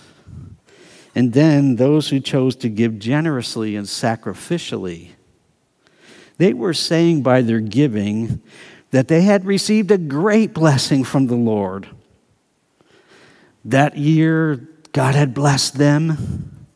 And 1.14 1.34
then 1.34 1.76
those 1.76 2.10
who 2.10 2.20
chose 2.20 2.56
to 2.58 2.70
give 2.70 2.98
generously 2.98 3.76
and 3.76 3.86
sacrificially, 3.86 5.10
they 6.40 6.54
were 6.54 6.74
saying 6.74 7.22
by 7.22 7.44
their 7.44 7.60
giving 7.60 8.42
that 8.90 9.08
they 9.08 9.22
had 9.22 9.46
received 9.46 9.92
a 9.92 10.00
great 10.00 10.52
blessing 10.56 11.04
from 11.04 11.28
the 11.28 11.36
Lord. 11.36 11.90
That 13.68 13.98
year, 13.98 14.66
God 14.94 15.14
had 15.16 15.34
blessed 15.34 15.78
them, 15.78 16.68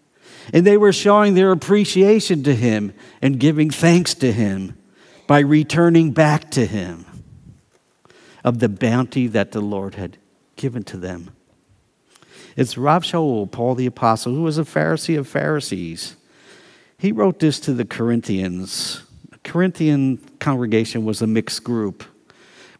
and 0.54 0.67
they 0.67 0.75
were 0.75 0.91
showing 0.91 1.34
their 1.34 1.54
appreciation 1.54 2.43
to 2.43 2.54
Him 2.54 2.93
and 3.21 3.39
giving 3.39 3.69
thanks 3.69 4.13
to 4.15 4.32
Him 4.34 4.77
by 5.25 5.39
returning 5.39 6.12
back 6.12 6.51
to 6.51 6.65
Him 6.65 7.06
of 8.43 8.60
the 8.60 8.67
bounty 8.67 9.27
that 9.27 9.54
the 9.54 9.62
Lord 9.62 9.95
had 9.95 10.17
given 10.58 10.84
to 10.84 10.97
them. 10.97 11.32
It's 12.58 12.77
Rav 12.77 13.04
Shaul, 13.04 13.49
Paul 13.49 13.75
the 13.75 13.86
Apostle, 13.86 14.36
who 14.36 14.43
was 14.43 14.58
a 14.58 14.63
Pharisee 14.63 15.17
of 15.17 15.30
Pharisees. 15.30 16.17
He 16.97 17.13
wrote 17.13 17.39
this 17.39 17.58
to 17.62 17.73
the 17.73 17.86
Corinthians. 17.86 19.01
The 19.30 19.38
Corinthian 19.39 20.17
congregation 20.39 21.06
was 21.06 21.21
a 21.21 21.27
mixed 21.27 21.63
group. 21.63 22.04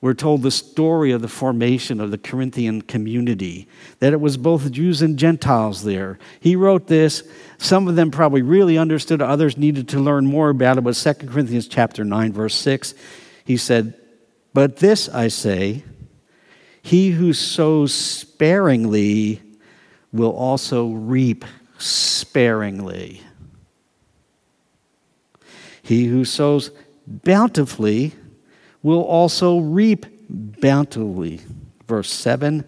We're 0.02 0.16
told 0.16 0.42
the 0.42 0.50
story 0.50 1.12
of 1.12 1.22
the 1.22 1.28
formation 1.28 2.02
of 2.02 2.10
the 2.10 2.18
Corinthian 2.18 2.82
community, 2.82 3.68
that 4.00 4.14
it 4.14 4.20
was 4.20 4.36
both 4.36 4.72
Jews 4.72 5.04
and 5.04 5.16
Gentiles 5.16 5.84
there. 5.84 6.18
He 6.40 6.56
wrote 6.56 6.88
this. 6.88 7.22
Some 7.60 7.88
of 7.88 7.96
them 7.96 8.10
probably 8.10 8.42
really 8.42 8.80
understood, 8.80 9.22
others 9.22 9.58
needed 9.58 9.88
to 9.90 10.00
learn 10.00 10.26
more 10.26 10.50
about 10.50 10.80
it. 10.80 10.82
But 10.82 10.96
2 10.96 11.14
Corinthians 11.28 11.68
chapter 11.68 12.04
9, 12.04 12.34
verse 12.34 12.56
6, 12.56 12.96
he 13.46 13.58
said, 13.58 13.94
But 14.56 14.78
this 14.78 15.08
I 15.08 15.28
say, 15.28 15.84
he 16.82 17.12
who 17.12 17.32
sows 17.32 17.94
sparingly 17.94 19.40
will 20.12 20.32
also 20.32 20.90
reap 20.90 21.46
sparingly. 21.78 23.22
He 25.84 26.06
who 26.06 26.26
sows 26.26 26.72
bountifully 27.06 28.16
will 28.84 29.04
also 29.04 29.60
reap 29.60 30.06
bountifully. 30.30 31.42
Verse 31.88 32.12
7 32.12 32.66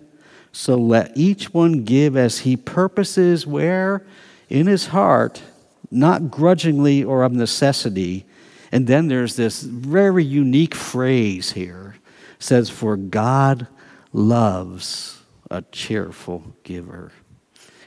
So 0.52 0.76
let 0.76 1.16
each 1.16 1.54
one 1.54 1.84
give 1.84 2.16
as 2.18 2.40
he 2.40 2.58
purposes, 2.58 3.48
where? 3.48 4.06
In 4.50 4.68
his 4.68 4.88
heart, 4.88 5.42
not 5.90 6.30
grudgingly 6.30 7.04
or 7.04 7.24
of 7.24 7.32
necessity. 7.32 8.26
And 8.72 8.88
then 8.88 9.08
there's 9.08 9.36
this 9.36 9.62
very 9.62 10.24
unique 10.24 10.76
phrase 10.76 11.52
here 11.52 11.96
it 12.36 12.44
says, 12.44 12.70
For 12.70 12.98
God 12.98 13.68
loves 14.12 15.22
a 15.50 15.62
cheerful 15.72 16.56
giver. 16.64 17.12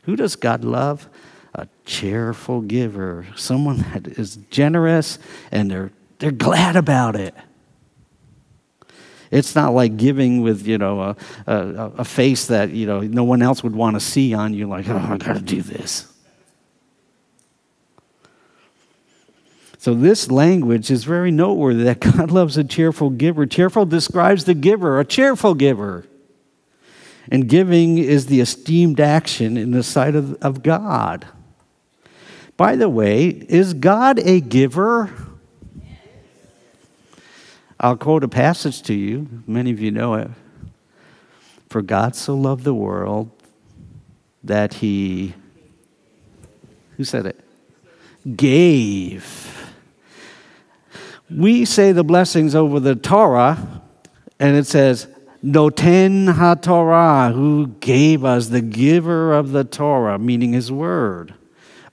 Who 0.05 0.17
does 0.17 0.37
God 0.37 0.65
love? 0.65 1.09
A 1.55 1.67
cheerful 1.85 2.61
giver, 2.61 3.27
someone 3.35 3.79
that 3.93 4.07
is 4.07 4.37
generous 4.51 5.19
and 5.51 5.71
they're, 5.71 5.91
they're 6.19 6.31
glad 6.31 6.77
about 6.77 7.17
it. 7.17 7.35
It's 9.31 9.55
not 9.55 9.75
like 9.75 9.97
giving 9.97 10.43
with, 10.43 10.67
you 10.67 10.79
know, 10.79 11.01
a, 11.01 11.17
a, 11.47 11.93
a 11.99 12.05
face 12.05 12.47
that, 12.47 12.71
you 12.71 12.87
know, 12.87 13.01
no 13.01 13.25
one 13.25 13.43
else 13.43 13.63
would 13.63 13.75
want 13.75 13.95
to 13.95 14.01
see 14.01 14.35
on 14.35 14.55
you, 14.55 14.69
like, 14.69 14.89
oh, 14.89 14.97
I 14.97 15.17
got 15.17 15.35
to 15.35 15.41
do 15.41 15.63
this. 15.63 16.13
So, 19.79 19.95
this 19.95 20.31
language 20.31 20.91
is 20.91 21.05
very 21.05 21.31
noteworthy 21.31 21.85
that 21.85 22.01
God 22.01 22.31
loves 22.31 22.57
a 22.57 22.65
cheerful 22.65 23.11
giver. 23.11 23.47
Cheerful 23.47 23.87
describes 23.87 24.45
the 24.45 24.55
giver, 24.55 24.99
a 24.99 25.05
cheerful 25.05 25.55
giver. 25.55 26.07
And 27.31 27.49
giving 27.49 27.99
is 27.99 28.27
the 28.27 28.41
esteemed 28.41 29.01
action 29.01 29.57
in 29.57 29.73
the 29.73 29.83
sight 29.83 30.15
of, 30.15 30.35
of 30.43 30.63
God. 30.63 31.27
By 32.57 32.77
the 32.77 32.89
way, 32.89 33.27
is 33.27 33.75
God 33.75 34.19
a 34.21 34.41
giver? 34.41 35.11
I'll 37.79 37.97
quote 37.97 38.25
a 38.25 38.29
passage 38.29 38.83
to 38.85 38.95
you. 38.95 39.43
Many 39.47 39.71
of 39.71 39.81
you 39.81 39.91
know 39.91 40.15
it. 40.15 40.31
For 41.69 41.83
God 41.83 42.17
so 42.17 42.35
loved 42.35 42.65
the 42.65 42.75
world 42.75 43.31
that 44.45 44.75
he, 44.75 45.35
who 46.97 47.05
said 47.05 47.27
it? 47.27 47.41
Gave. 48.37 49.75
We 51.31 51.65
say 51.65 51.93
the 51.93 52.05
blessings 52.05 52.55
over 52.55 52.81
the 52.81 52.95
Torah, 52.95 53.83
and 54.39 54.57
it 54.57 54.67
says, 54.67 55.09
Noten 55.45 56.33
HaTorah, 56.33 57.35
who 57.35 57.69
gave 57.81 58.25
us 58.25 58.49
the 58.49 58.61
giver 58.61 59.35
of 59.35 59.51
the 59.51 59.65
Torah, 59.65 60.19
meaning 60.19 60.53
his 60.53 60.73
word. 60.73 61.35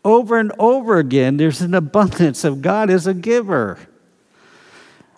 Over 0.06 0.38
and 0.38 0.52
over 0.60 0.98
again, 0.98 1.38
there's 1.38 1.62
an 1.62 1.74
abundance 1.74 2.44
of 2.44 2.62
God 2.62 2.90
as 2.90 3.06
a 3.08 3.14
giver. 3.14 3.80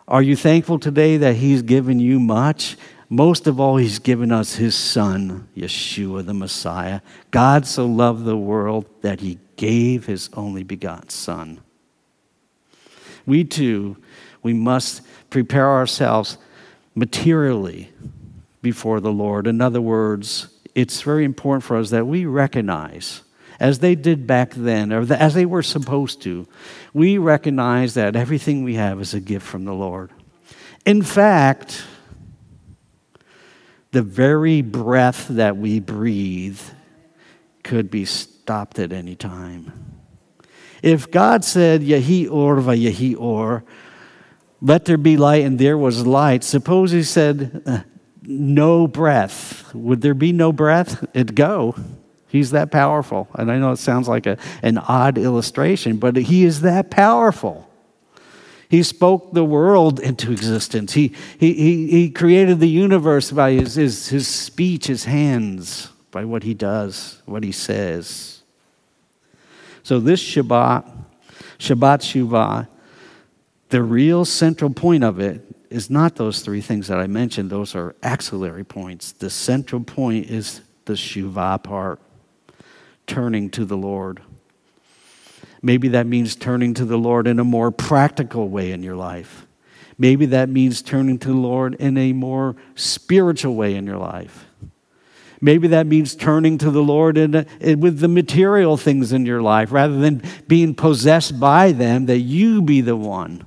Are 0.07 0.21
you 0.21 0.35
thankful 0.35 0.77
today 0.77 1.17
that 1.17 1.35
he's 1.35 1.63
given 1.63 1.99
you 1.99 2.19
much? 2.19 2.77
Most 3.09 3.47
of 3.47 3.59
all, 3.59 3.77
he's 3.77 3.97
given 3.97 4.31
us 4.31 4.55
his 4.55 4.75
son, 4.75 5.47
Yeshua 5.57 6.23
the 6.25 6.33
Messiah. 6.33 7.01
God 7.31 7.65
so 7.65 7.87
loved 7.87 8.23
the 8.23 8.37
world 8.37 8.85
that 9.01 9.19
he 9.19 9.39
gave 9.55 10.05
his 10.05 10.29
only 10.33 10.63
begotten 10.63 11.09
son. 11.09 11.59
We 13.25 13.43
too, 13.43 13.97
we 14.43 14.53
must 14.53 15.01
prepare 15.31 15.69
ourselves 15.69 16.37
materially 16.93 17.91
before 18.61 18.99
the 18.99 19.11
Lord. 19.11 19.47
In 19.47 19.59
other 19.59 19.81
words, 19.81 20.49
it's 20.75 21.01
very 21.01 21.25
important 21.25 21.63
for 21.63 21.77
us 21.77 21.89
that 21.89 22.05
we 22.05 22.25
recognize, 22.25 23.21
as 23.59 23.79
they 23.79 23.95
did 23.95 24.27
back 24.27 24.53
then, 24.53 24.91
or 24.91 25.11
as 25.13 25.33
they 25.33 25.45
were 25.45 25.63
supposed 25.63 26.21
to, 26.23 26.47
we 26.93 27.17
recognize 27.17 27.93
that 27.93 28.15
everything 28.15 28.63
we 28.63 28.75
have 28.75 29.01
is 29.01 29.13
a 29.13 29.19
gift 29.19 29.45
from 29.45 29.65
the 29.65 29.73
Lord. 29.73 30.11
In 30.85 31.01
fact, 31.01 31.83
the 33.91 34.01
very 34.01 34.61
breath 34.61 35.27
that 35.29 35.57
we 35.57 35.79
breathe 35.79 36.59
could 37.63 37.89
be 37.89 38.05
stopped 38.05 38.77
at 38.77 38.91
any 38.91 39.15
time. 39.15 39.71
If 40.83 41.09
God 41.09 41.43
said, 41.43 41.81
Yehi 41.81 42.29
or 42.29 42.59
va 42.59 43.17
or, 43.17 43.63
let 44.61 44.85
there 44.85 44.97
be 44.97 45.17
light, 45.17 45.43
and 45.43 45.57
there 45.57 45.77
was 45.77 46.05
light, 46.05 46.43
suppose 46.43 46.91
He 46.91 47.03
said, 47.03 47.63
uh, 47.65 47.79
no 48.21 48.87
breath. 48.87 49.73
Would 49.73 50.01
there 50.01 50.13
be 50.13 50.31
no 50.31 50.51
breath? 50.51 51.05
It'd 51.13 51.35
go. 51.35 51.75
He's 52.35 52.51
that 52.51 52.71
powerful. 52.71 53.29
And 53.35 53.51
I 53.51 53.57
know 53.57 53.71
it 53.71 53.77
sounds 53.77 54.07
like 54.07 54.25
a, 54.25 54.37
an 54.61 54.77
odd 54.77 55.17
illustration, 55.17 55.97
but 55.97 56.15
he 56.15 56.43
is 56.43 56.61
that 56.61 56.91
powerful. 56.91 57.69
He 58.67 58.83
spoke 58.83 59.31
the 59.31 59.45
world 59.45 59.99
into 59.99 60.31
existence. 60.31 60.93
He, 60.93 61.15
he, 61.39 61.53
he, 61.53 61.87
he 61.87 62.09
created 62.09 62.59
the 62.59 62.67
universe 62.67 63.31
by 63.31 63.51
his, 63.51 63.75
his, 63.75 64.09
his 64.09 64.27
speech, 64.27 64.87
his 64.87 65.05
hands, 65.05 65.89
by 66.11 66.25
what 66.25 66.43
he 66.43 66.53
does, 66.53 67.21
what 67.25 67.43
he 67.43 67.51
says. 67.51 68.41
So, 69.83 69.99
this 69.99 70.21
Shabbat, 70.21 70.91
Shabbat 71.59 72.01
Shuvah, 72.01 72.67
the 73.69 73.83
real 73.83 74.25
central 74.25 74.71
point 74.71 75.03
of 75.03 75.19
it 75.19 75.41
is 75.69 75.89
not 75.89 76.15
those 76.15 76.41
three 76.41 76.61
things 76.61 76.87
that 76.87 76.99
I 76.99 77.07
mentioned. 77.07 77.49
Those 77.49 77.75
are 77.75 77.95
axillary 78.01 78.63
points. 78.63 79.11
The 79.11 79.29
central 79.29 79.83
point 79.83 80.29
is 80.29 80.61
the 80.85 80.93
Shuvah 80.93 81.63
part, 81.63 81.99
turning 83.07 83.49
to 83.51 83.65
the 83.65 83.77
Lord. 83.77 84.21
Maybe 85.61 85.87
that 85.89 86.05
means 86.05 86.35
turning 86.35 86.73
to 86.75 86.85
the 86.85 86.97
Lord 86.97 87.27
in 87.27 87.39
a 87.39 87.43
more 87.43 87.71
practical 87.71 88.49
way 88.49 88.71
in 88.71 88.83
your 88.83 88.95
life. 88.95 89.47
Maybe 89.97 90.25
that 90.27 90.49
means 90.49 90.81
turning 90.81 91.17
to 91.19 91.29
the 91.29 91.33
Lord 91.33 91.75
in 91.75 91.97
a 91.97 92.13
more 92.13 92.55
spiritual 92.75 93.55
way 93.55 93.75
in 93.75 93.85
your 93.85 93.97
life. 93.97 94.45
Maybe 95.41 95.67
that 95.69 95.87
means 95.87 96.15
turning 96.15 96.57
to 96.59 96.71
the 96.71 96.81
Lord 96.81 97.17
in 97.17 97.35
a, 97.35 97.45
in, 97.59 97.79
with 97.79 97.99
the 97.99 98.07
material 98.07 98.77
things 98.77 99.11
in 99.11 99.25
your 99.25 99.41
life 99.41 99.71
rather 99.71 99.97
than 99.97 100.23
being 100.47 100.73
possessed 100.75 101.39
by 101.39 101.71
them, 101.71 102.07
that 102.07 102.19
you 102.19 102.61
be 102.61 102.81
the 102.81 102.95
one 102.95 103.45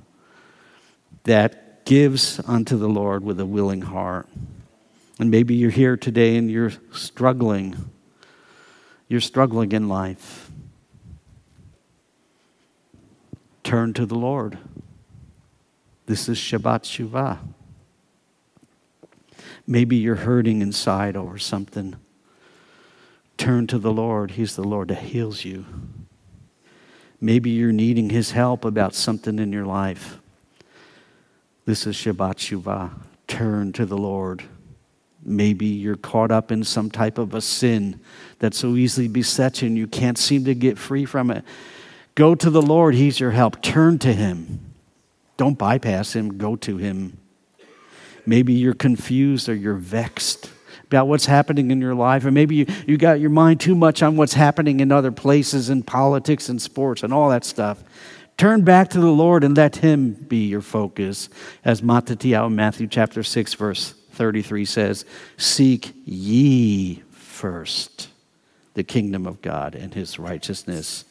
that 1.23 1.85
gives 1.85 2.39
unto 2.47 2.77
the 2.77 2.87
Lord 2.87 3.23
with 3.23 3.39
a 3.39 3.45
willing 3.45 3.81
heart. 3.81 4.27
And 5.19 5.29
maybe 5.29 5.55
you're 5.55 5.71
here 5.71 5.97
today 5.97 6.37
and 6.37 6.49
you're 6.49 6.71
struggling. 6.91 7.89
You're 9.09 9.21
struggling 9.21 9.71
in 9.71 9.89
life. 9.89 10.51
Turn 13.63 13.93
to 13.93 14.05
the 14.05 14.15
Lord. 14.15 14.59
This 16.05 16.29
is 16.29 16.37
Shabbat 16.37 16.83
Shuvah. 16.83 17.39
Maybe 19.67 19.95
you're 19.97 20.15
hurting 20.15 20.61
inside 20.61 21.15
over 21.15 21.37
something. 21.37 21.95
Turn 23.37 23.67
to 23.67 23.79
the 23.79 23.91
Lord. 23.91 24.31
He's 24.31 24.55
the 24.55 24.63
Lord 24.63 24.89
that 24.89 24.99
heals 24.99 25.43
you. 25.43 25.65
Maybe 27.19 27.49
you're 27.49 27.71
needing 27.71 28.09
His 28.11 28.31
help 28.31 28.63
about 28.63 28.93
something 28.93 29.39
in 29.39 29.51
your 29.51 29.65
life. 29.65 30.19
This 31.65 31.85
is 31.85 31.95
Shabbat 31.95 32.35
Shuvah. 32.35 32.91
Turn 33.27 33.73
to 33.73 33.85
the 33.85 33.97
Lord. 33.97 34.43
Maybe 35.23 35.65
you're 35.65 35.95
caught 35.95 36.31
up 36.31 36.51
in 36.51 36.63
some 36.63 36.89
type 36.89 37.17
of 37.17 37.33
a 37.33 37.41
sin 37.41 37.99
that 38.39 38.53
so 38.53 38.75
easily 38.75 39.07
besets 39.07 39.61
you 39.61 39.67
and 39.67 39.77
you 39.77 39.87
can't 39.87 40.17
seem 40.17 40.45
to 40.45 40.55
get 40.55 40.77
free 40.77 41.05
from 41.05 41.29
it. 41.29 41.43
Go 42.15 42.35
to 42.35 42.49
the 42.49 42.61
Lord. 42.61 42.95
He's 42.95 43.19
your 43.19 43.31
help. 43.31 43.61
Turn 43.61 43.99
to 43.99 44.13
Him. 44.13 44.73
Don't 45.37 45.57
bypass 45.57 46.13
Him. 46.13 46.37
Go 46.37 46.55
to 46.57 46.77
Him. 46.77 47.17
Maybe 48.25 48.53
you're 48.53 48.73
confused 48.73 49.49
or 49.49 49.55
you're 49.55 49.75
vexed 49.75 50.51
about 50.85 51.07
what's 51.07 51.27
happening 51.27 51.69
in 51.69 51.79
your 51.79 51.93
life, 51.93 52.25
or 52.25 52.31
maybe 52.31 52.55
you, 52.55 52.65
you 52.87 52.97
got 52.97 53.19
your 53.19 53.29
mind 53.29 53.59
too 53.59 53.75
much 53.75 54.01
on 54.01 54.17
what's 54.17 54.33
happening 54.33 54.79
in 54.79 54.91
other 54.91 55.11
places 55.11 55.69
in 55.69 55.83
politics 55.83 56.49
and 56.49 56.59
sports 56.59 57.03
and 57.03 57.13
all 57.13 57.29
that 57.29 57.45
stuff. 57.45 57.83
Turn 58.37 58.63
back 58.63 58.89
to 58.89 58.99
the 58.99 59.11
Lord 59.11 59.43
and 59.43 59.55
let 59.55 59.75
Him 59.75 60.13
be 60.13 60.47
your 60.47 60.61
focus. 60.61 61.29
As 61.63 61.81
Mattityahu 61.81 62.47
in 62.47 62.55
Matthew 62.55 62.87
chapter 62.87 63.21
6, 63.21 63.53
verse 63.53 63.93
33 64.19 64.65
says, 64.65 65.05
Seek 65.37 65.93
ye 66.03 67.01
first 67.11 68.09
the 68.73 68.83
kingdom 68.83 69.25
of 69.25 69.41
God 69.41 69.75
and 69.75 69.93
His 69.93 70.19
righteousness. 70.19 71.05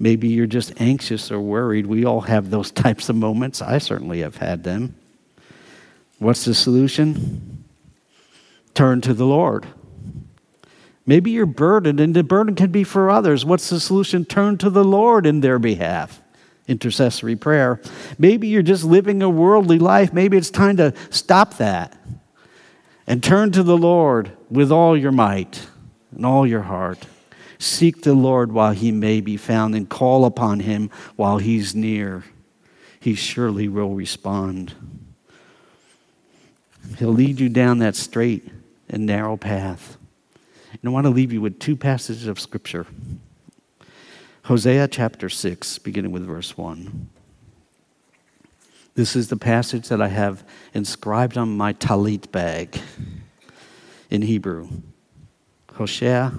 Maybe 0.00 0.26
you're 0.26 0.46
just 0.46 0.72
anxious 0.80 1.30
or 1.30 1.40
worried. 1.40 1.86
We 1.86 2.04
all 2.04 2.22
have 2.22 2.50
those 2.50 2.70
types 2.72 3.08
of 3.08 3.14
moments. 3.14 3.62
I 3.62 3.78
certainly 3.78 4.20
have 4.22 4.38
had 4.38 4.64
them. 4.64 4.96
What's 6.18 6.44
the 6.44 6.52
solution? 6.52 7.64
Turn 8.74 9.00
to 9.02 9.14
the 9.14 9.26
Lord. 9.26 9.64
Maybe 11.06 11.30
you're 11.30 11.46
burdened, 11.46 12.00
and 12.00 12.14
the 12.14 12.24
burden 12.24 12.56
can 12.56 12.72
be 12.72 12.82
for 12.82 13.10
others. 13.10 13.44
What's 13.44 13.70
the 13.70 13.78
solution? 13.78 14.24
Turn 14.24 14.58
to 14.58 14.70
the 14.70 14.84
Lord 14.84 15.24
in 15.24 15.40
their 15.40 15.60
behalf 15.60 16.20
intercessory 16.66 17.36
prayer. 17.36 17.80
Maybe 18.18 18.48
you're 18.48 18.62
just 18.62 18.84
living 18.84 19.22
a 19.22 19.30
worldly 19.30 19.78
life. 19.78 20.12
Maybe 20.12 20.36
it's 20.36 20.50
time 20.50 20.76
to 20.78 20.94
stop 21.10 21.58
that 21.58 21.96
and 23.06 23.22
turn 23.22 23.50
to 23.52 23.62
the 23.62 23.76
Lord 23.76 24.32
with 24.50 24.70
all 24.70 24.96
your 24.96 25.12
might 25.12 25.66
and 26.14 26.24
all 26.24 26.46
your 26.46 26.62
heart. 26.62 27.06
Seek 27.58 28.02
the 28.02 28.14
Lord 28.14 28.52
while 28.52 28.72
he 28.72 28.90
may 28.90 29.20
be 29.20 29.36
found 29.36 29.74
and 29.74 29.88
call 29.88 30.24
upon 30.24 30.60
him 30.60 30.90
while 31.16 31.38
he's 31.38 31.74
near. 31.74 32.24
He 32.98 33.14
surely 33.14 33.68
will 33.68 33.94
respond. 33.94 34.74
He'll 36.98 37.12
lead 37.12 37.40
you 37.40 37.48
down 37.48 37.78
that 37.78 37.96
straight 37.96 38.48
and 38.88 39.06
narrow 39.06 39.36
path. 39.36 39.96
And 40.72 40.80
I 40.84 40.88
want 40.88 41.04
to 41.04 41.10
leave 41.10 41.32
you 41.32 41.40
with 41.40 41.58
two 41.58 41.76
passages 41.76 42.26
of 42.26 42.40
Scripture. 42.40 42.86
Hosea 44.44 44.88
chapter 44.88 45.28
6, 45.28 45.78
beginning 45.78 46.12
with 46.12 46.24
verse 46.24 46.56
1. 46.56 47.08
This 48.94 49.14
is 49.14 49.28
the 49.28 49.36
passage 49.36 49.88
that 49.88 50.02
I 50.02 50.08
have 50.08 50.44
inscribed 50.74 51.38
on 51.38 51.56
my 51.56 51.72
talit 51.72 52.30
bag. 52.32 52.78
in 54.10 54.22
Hebrew. 54.22 54.68
Hosea 55.74 56.32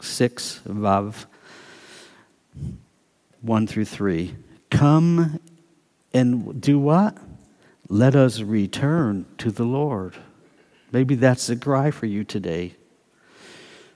6, 0.00 0.62
Vav 0.66 1.26
1 3.40 3.66
through 3.68 3.84
3. 3.84 4.34
Come 4.70 5.38
and 6.12 6.60
do 6.60 6.78
what? 6.78 7.16
Let 7.88 8.16
us 8.16 8.40
return 8.40 9.24
to 9.38 9.52
the 9.52 9.64
Lord. 9.64 10.16
Maybe 10.90 11.14
that's 11.14 11.46
the 11.46 11.56
cry 11.56 11.92
for 11.92 12.06
you 12.06 12.24
today. 12.24 12.74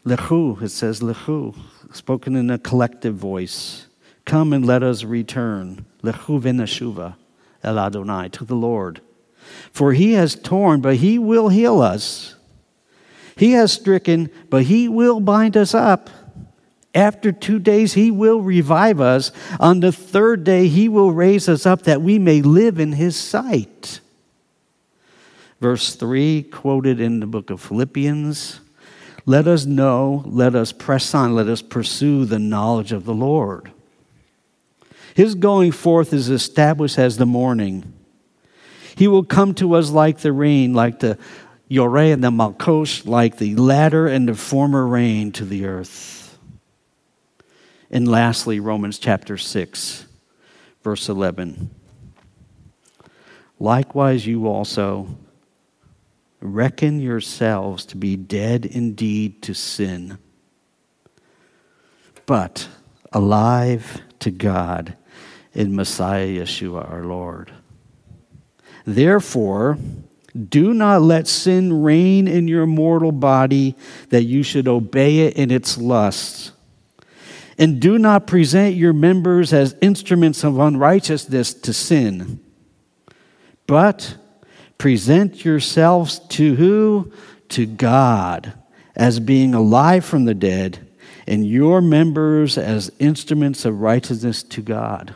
Lechu, 0.07 0.63
it 0.63 0.69
says 0.71 1.01
lechu, 1.01 1.57
spoken 1.93 2.37
in 2.37 2.49
a 2.51 2.59
collective 2.59 3.17
voice. 3.17 3.87
Come 4.25 4.53
and 4.53 4.65
let 4.65 4.85
us 4.85 5.03
return. 5.03 5.85
Lechu 6.03 6.41
v'neshuva 6.41 7.17
el 7.63 7.79
Adonai, 7.79 8.29
to 8.31 8.45
the 8.45 8.55
Lord. 8.55 9.01
For 9.73 9.93
he 9.93 10.13
has 10.13 10.35
torn, 10.35 10.81
but 10.81 10.97
he 10.97 11.19
will 11.19 11.49
heal 11.49 11.81
us. 11.81 12.35
He 13.37 13.53
has 13.53 13.73
stricken, 13.73 14.31
but 14.49 14.65
he 14.65 14.89
will 14.89 15.21
bind 15.21 15.57
us 15.57 15.75
up. 15.75 16.11
After 16.95 17.31
two 17.31 17.59
days, 17.59 17.95
he 17.95 18.11
will 18.11 18.41
revive 18.41 19.01
us. 19.01 19.33
On 19.59 19.81
the 19.81 19.93
third 19.93 20.45
day, 20.45 20.69
he 20.69 20.89
will 20.89 21.13
raise 21.13 21.49
us 21.49 21.65
up 21.65 21.83
that 21.83 22.03
we 22.03 22.19
may 22.19 22.43
live 22.43 22.81
in 22.81 22.93
his 22.93 23.17
sight. 23.17 24.01
Verse 25.61 25.95
3, 25.95 26.43
quoted 26.45 27.01
in 27.01 27.21
the 27.21 27.27
book 27.27 27.51
of 27.51 27.61
Philippians 27.61 28.61
let 29.27 29.47
us 29.47 29.67
know, 29.67 30.25
let 30.27 30.55
us 30.55 30.73
press 30.73 31.15
on, 31.15 31.35
let 31.35 31.47
us 31.47 31.63
pursue 31.63 32.25
the 32.25 32.39
knowledge 32.39 32.93
of 32.93 33.05
the 33.05 33.15
Lord. 33.15 33.71
His 35.21 35.35
going 35.35 35.73
forth 35.73 36.15
is 36.15 36.31
established 36.31 36.99
as 36.99 37.19
the 37.19 37.27
morning. 37.27 37.93
He 38.97 39.07
will 39.07 39.23
come 39.23 39.53
to 39.57 39.75
us 39.75 39.91
like 39.91 40.21
the 40.21 40.33
rain, 40.33 40.73
like 40.73 41.01
the 41.01 41.19
Yoreh 41.71 42.15
and 42.15 42.25
the 42.25 42.31
Malkosh, 42.31 43.05
like 43.05 43.37
the 43.37 43.55
latter 43.57 44.07
and 44.07 44.27
the 44.27 44.35
former 44.35 44.87
rain 44.87 45.31
to 45.33 45.45
the 45.45 45.67
earth. 45.67 46.39
And 47.91 48.09
lastly, 48.09 48.61
Romans 48.61 48.99
chapter 48.99 49.37
6, 49.37 50.07
verse 50.83 51.07
11. 51.11 51.69
Likewise, 53.59 54.27
you 54.27 54.47
also 54.47 55.19
reckon 56.41 56.99
yourselves 56.99 57.85
to 57.85 57.99
be 57.99 58.17
dead 58.17 58.65
indeed 58.65 59.43
to 59.43 59.53
sin, 59.53 60.17
but 62.25 62.69
alive 63.13 64.01
to 64.21 64.31
God 64.31 64.97
in 65.55 65.75
Messiah 65.75 66.27
Yeshua 66.27 66.91
our 66.91 67.05
Lord. 67.05 67.53
Therefore, 68.85 69.79
do 70.49 70.73
not 70.73 71.03
let 71.03 71.27
sin 71.27 71.83
reign 71.83 72.29
in 72.29 72.49
your 72.49 72.67
mortal 72.67 73.13
body 73.13 73.77
that 74.11 74.23
you 74.25 74.43
should 74.43 74.69
obey 74.69 75.21
it 75.21 75.37
in 75.37 75.51
its 75.51 75.77
lusts. 75.77 76.53
And 77.59 77.81
do 77.81 77.99
not 77.99 78.27
present 78.27 78.77
your 78.77 78.93
members 78.93 79.53
as 79.53 79.77
instruments 79.83 80.45
of 80.45 80.59
unrighteousness 80.59 81.53
to 81.55 81.73
sin, 81.73 82.41
but 83.67 84.17
present 84.79 85.45
yourselves 85.45 86.21
to 86.31 86.55
who? 86.55 87.13
To 87.51 87.67
God 87.67 88.55
as 88.97 89.21
being 89.21 89.55
alive 89.55 90.05
from 90.05 90.25
the 90.25 90.35
dead, 90.35 90.87
and 91.27 91.47
your 91.47 91.81
members 91.81 92.59
as 92.59 92.91
instruments 92.99 93.65
of 93.65 93.81
righteousness 93.81 94.43
to 94.43 94.61
God. 94.61 95.15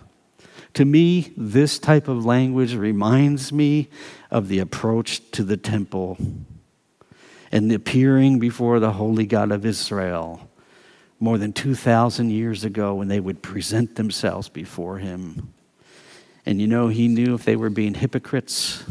To 0.75 0.85
me, 0.85 1.33
this 1.37 1.79
type 1.79 2.09
of 2.09 2.27
language 2.27 2.75
reminds 2.75 3.53
me 3.53 3.89
of 4.31 4.49
the 4.49 4.59
approach 4.59 5.31
to 5.31 5.45
the 5.45 5.57
temple 5.57 6.19
and 7.53 7.71
the 7.71 7.77
appearing 7.77 8.41
before 8.41 8.81
the 8.81 8.93
holy 8.93 9.27
God 9.27 9.53
of 9.53 9.65
Israel 9.65 10.49
more 11.21 11.39
than 11.39 11.53
2,000 11.53 12.31
years 12.31 12.65
ago 12.65 12.95
when 12.95 13.09
they 13.09 13.21
would 13.21 13.41
present 13.41 13.95
themselves 13.95 14.49
before 14.49 14.99
him. 14.99 15.55
And 16.45 16.61
you 16.61 16.67
know, 16.67 16.89
he 16.89 17.09
knew 17.09 17.35
if 17.35 17.45
they 17.45 17.57
were 17.57 17.71
being 17.71 17.95
hypocrites, 17.95 18.85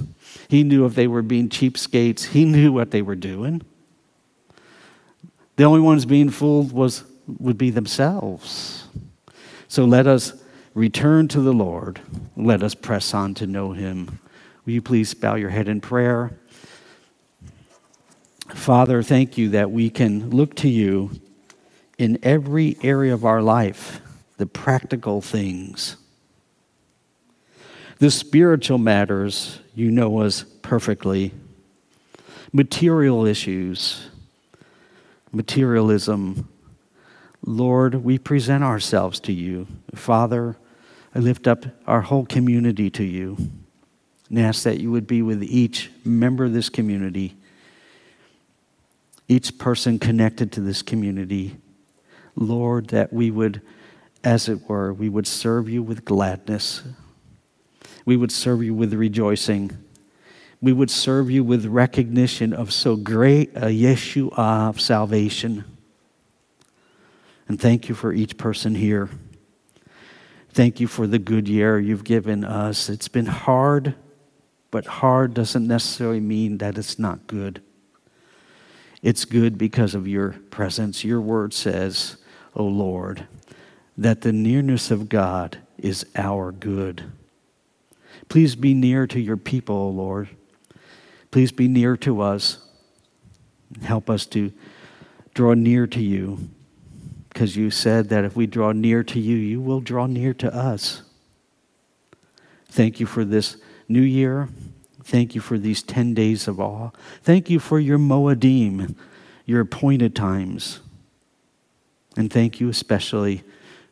he 0.48 0.64
knew 0.64 0.86
if 0.86 0.96
they 0.96 1.08
were 1.08 1.22
being 1.22 1.50
cheapskates, 1.50 2.28
he 2.28 2.46
knew 2.46 2.72
what 2.72 2.92
they 2.92 3.02
were 3.02 3.16
doing. 3.16 3.62
The 5.58 5.66
only 5.66 5.82
ones 5.82 6.06
being 6.06 6.30
fooled 6.30 6.72
was, 6.72 7.04
would 7.28 7.58
be 7.58 7.70
themselves. 7.70 8.86
So 9.68 9.86
let 9.86 10.08
us 10.08 10.34
return 10.74 11.28
to 11.30 11.42
the 11.42 11.54
Lord. 11.54 12.02
Let 12.36 12.64
us 12.64 12.76
press 12.76 13.14
on 13.14 13.34
to 13.36 13.48
know 13.48 13.72
him. 13.74 14.20
Will 14.66 14.74
you 14.74 14.82
please 14.82 15.14
bow 15.14 15.36
your 15.36 15.50
head 15.50 15.68
in 15.68 15.82
prayer? 15.82 16.32
Father, 18.50 19.02
thank 19.04 19.38
you 19.38 19.50
that 19.50 19.72
we 19.72 19.90
can 19.90 20.30
look 20.30 20.56
to 20.58 20.70
you 20.70 21.12
in 21.98 22.20
every 22.24 22.78
area 22.84 23.14
of 23.14 23.26
our 23.26 23.42
life, 23.42 24.02
the 24.38 24.46
practical 24.46 25.22
things. 25.22 25.96
The 28.00 28.12
spiritual 28.12 28.78
matters, 28.78 29.60
you 29.74 29.92
know 29.92 30.22
us 30.22 30.44
perfectly. 30.62 31.32
Material 32.52 33.26
issues, 33.26 34.10
materialism. 35.32 36.50
Lord, 37.46 37.96
we 38.04 38.18
present 38.18 38.64
ourselves 38.64 39.20
to 39.22 39.34
you. 39.34 39.68
Father, 39.96 40.58
I 41.16 41.20
lift 41.20 41.48
up 41.48 41.66
our 41.86 42.02
whole 42.02 42.26
community 42.26 42.90
to 42.92 43.04
you 43.04 43.38
and 44.30 44.40
ask 44.40 44.64
that 44.64 44.80
you 44.80 44.92
would 44.92 45.06
be 45.06 45.22
with 45.22 45.44
each 45.44 45.92
member 46.04 46.46
of 46.46 46.54
this 46.54 46.70
community, 46.70 47.36
each 49.28 49.58
person 49.60 50.00
connected 50.00 50.52
to 50.54 50.62
this 50.62 50.82
community. 50.82 51.58
Lord, 52.36 52.88
that 52.88 53.14
we 53.14 53.30
would, 53.30 53.62
as 54.24 54.50
it 54.50 54.68
were, 54.68 54.92
we 54.92 55.08
would 55.08 55.28
serve 55.28 55.70
you 55.70 55.84
with 55.84 56.04
gladness. 56.04 56.82
We 58.06 58.18
would 58.18 58.32
serve 58.32 58.64
you 58.64 58.74
with 58.74 58.94
rejoicing. 58.94 59.72
We 60.62 60.74
would 60.74 60.90
serve 60.90 61.30
you 61.30 61.44
with 61.44 61.66
recognition 61.68 62.54
of 62.54 62.74
so 62.74 62.96
great 62.96 63.56
a 63.56 63.68
Yeshua 63.68 64.34
of 64.38 64.82
salvation. 64.82 65.64
And 67.48 67.62
thank 67.62 67.88
you 67.88 67.94
for 67.94 68.12
each 68.14 68.38
person 68.38 68.74
here. 68.74 69.10
Thank 70.54 70.80
you 70.80 70.86
for 70.86 71.08
the 71.08 71.18
good 71.18 71.48
year 71.48 71.80
you've 71.80 72.04
given 72.04 72.44
us. 72.44 72.88
It's 72.88 73.08
been 73.08 73.26
hard, 73.26 73.96
but 74.70 74.86
hard 74.86 75.34
doesn't 75.34 75.68
necessarily 75.68 76.20
mean 76.20 76.60
that 76.60 76.78
it's 76.78 77.00
not 77.00 77.26
good. 77.26 77.60
It's 79.02 79.26
good 79.26 79.58
because 79.58 79.96
of 79.96 80.08
your 80.08 80.34
presence. 80.52 81.04
Your 81.04 81.20
word 81.22 81.56
says, 81.56 82.18
O 82.56 82.64
Lord, 82.66 83.26
that 83.98 84.22
the 84.22 84.32
nearness 84.32 84.92
of 84.92 85.10
God 85.10 85.58
is 85.80 86.06
our 86.16 86.52
good. 86.52 87.04
Please 88.30 88.56
be 88.56 88.76
near 88.76 89.08
to 89.08 89.20
your 89.20 89.38
people, 89.38 89.76
O 89.76 89.90
Lord. 89.90 90.30
Please 91.32 91.52
be 91.52 91.68
near 91.68 91.98
to 91.98 92.22
us. 92.22 92.60
Help 93.82 94.08
us 94.08 94.28
to 94.28 94.54
draw 95.34 95.56
near 95.56 95.88
to 95.88 96.00
you 96.00 96.50
because 97.34 97.58
you 97.58 97.72
said 97.72 98.10
that 98.10 98.24
if 98.24 98.36
we 98.36 98.46
draw 98.46 98.72
near 98.72 99.04
to 99.04 99.20
you, 99.20 99.36
you 99.36 99.60
will 99.60 99.82
draw 99.82 100.06
near 100.06 100.36
to 100.36 100.56
us. 100.56 101.02
Thank 102.68 103.00
you 103.00 103.08
for 103.08 103.26
this 103.26 103.58
new 103.88 104.02
year. 104.02 104.50
Thank 105.04 105.34
you 105.34 105.42
for 105.42 105.58
these 105.58 105.82
10 105.82 106.14
days 106.14 106.48
of 106.48 106.60
awe. 106.60 106.92
Thank 107.24 107.50
you 107.50 107.60
for 107.60 107.80
your 107.80 107.98
Moedim, 107.98 108.96
your 109.46 109.62
appointed 109.62 110.16
times. 110.16 110.80
And 112.16 112.32
thank 112.32 112.60
you 112.60 112.70
especially 112.70 113.44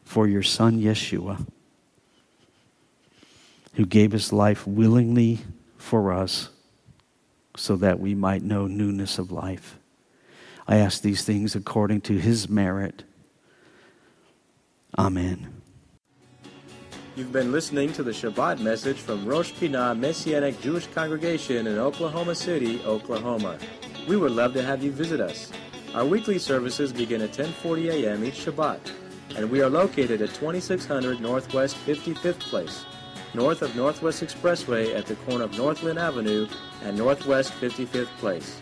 for 0.04 0.28
your 0.28 0.44
son, 0.44 0.80
Yeshua, 0.80 1.48
who 3.74 3.88
gave 3.88 4.12
his 4.12 4.32
life 4.32 4.68
willingly 4.68 5.40
for 5.78 6.14
us 6.14 6.50
so 7.58 7.76
that 7.78 8.00
we 8.00 8.14
might 8.14 8.44
know 8.44 8.68
newness 8.68 9.18
of 9.18 9.32
life. 9.32 9.80
I 10.68 10.78
ask 10.78 11.02
these 11.02 11.24
things 11.24 11.56
according 11.56 12.02
to 12.02 12.20
his 12.20 12.48
merit 12.48 13.04
Amen. 14.98 15.62
You've 17.16 17.32
been 17.32 17.52
listening 17.52 17.92
to 17.94 18.04
the 18.04 18.12
Shabbat 18.12 18.60
message 18.60 18.98
from 18.98 19.26
Rosh 19.26 19.52
Pinah 19.54 19.98
Messianic 19.98 20.60
Jewish 20.62 20.88
Congregation 20.88 21.68
in 21.68 21.78
Oklahoma 21.78 22.36
City, 22.36 22.82
Oklahoma. 22.86 23.58
We 24.08 24.18
would 24.18 24.32
love 24.32 24.54
to 24.54 24.64
have 24.64 24.84
you 24.84 24.92
visit 24.92 25.20
us. 25.20 25.52
Our 25.94 26.06
weekly 26.06 26.40
services 26.40 26.94
begin 26.94 27.22
at 27.22 27.34
10:40 27.34 27.90
a.m. 27.90 28.24
each 28.24 28.46
Shabbat, 28.46 28.80
and 29.36 29.52
we 29.52 29.62
are 29.62 29.70
located 29.70 30.22
at 30.22 30.34
2600 30.34 31.20
Northwest 31.20 31.76
55th 31.86 32.40
Place, 32.40 32.86
north 33.34 33.62
of 33.62 33.76
Northwest 33.76 34.24
Expressway 34.24 34.96
at 34.96 35.06
the 35.06 35.16
corner 35.28 35.44
of 35.44 35.58
Northland 35.58 36.00
Avenue 36.00 36.48
and 36.84 36.98
Northwest 36.98 37.52
55th 37.60 38.08
Place. 38.20 38.62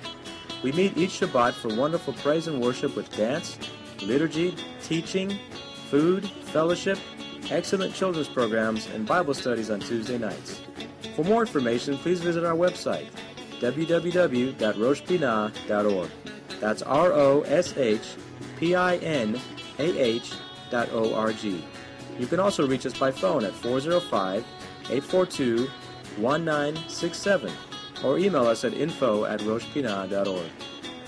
We 0.63 0.71
meet 0.71 0.97
each 0.97 1.19
Shabbat 1.19 1.53
for 1.53 1.73
wonderful 1.73 2.13
praise 2.13 2.47
and 2.47 2.59
worship 2.59 2.95
with 2.95 3.15
dance, 3.15 3.57
liturgy, 4.01 4.55
teaching, 4.81 5.37
food, 5.89 6.29
fellowship, 6.53 6.97
excellent 7.49 7.93
children's 7.93 8.27
programs, 8.27 8.87
and 8.87 9.07
Bible 9.07 9.33
studies 9.33 9.69
on 9.69 9.79
Tuesday 9.79 10.17
nights. 10.17 10.61
For 11.15 11.23
more 11.23 11.41
information, 11.41 11.97
please 11.97 12.19
visit 12.21 12.43
our 12.45 12.55
website, 12.55 13.07
www.roshpinah.org. 13.59 16.09
That's 16.59 16.81
R 16.81 17.13
O 17.13 17.41
S 17.41 17.77
H 17.77 18.15
P 18.57 18.73
I 18.75 18.97
N 18.97 19.39
A 19.79 19.99
H 19.99 20.33
dot 20.69 20.89
O 20.91 21.13
R 21.13 21.33
G. 21.33 21.65
You 22.19 22.27
can 22.27 22.39
also 22.39 22.67
reach 22.67 22.85
us 22.85 22.97
by 22.97 23.11
phone 23.11 23.43
at 23.45 23.53
405 23.53 24.45
842 24.89 25.69
1967 26.17 27.51
or 28.03 28.17
email 28.17 28.47
us 28.47 28.63
at 28.63 28.73
info 28.73 29.25
at 29.25 29.39
roshpinah.org. 29.41 30.49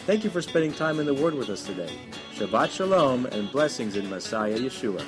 Thank 0.05 0.23
you 0.23 0.29
for 0.29 0.41
spending 0.41 0.73
time 0.73 0.99
in 0.99 1.05
the 1.05 1.13
Word 1.13 1.34
with 1.34 1.49
us 1.49 1.63
today. 1.63 1.97
Shabbat 2.36 2.71
Shalom 2.71 3.25
and 3.27 3.51
blessings 3.51 3.95
in 3.95 4.09
Messiah 4.09 4.57
Yeshua. 4.57 5.03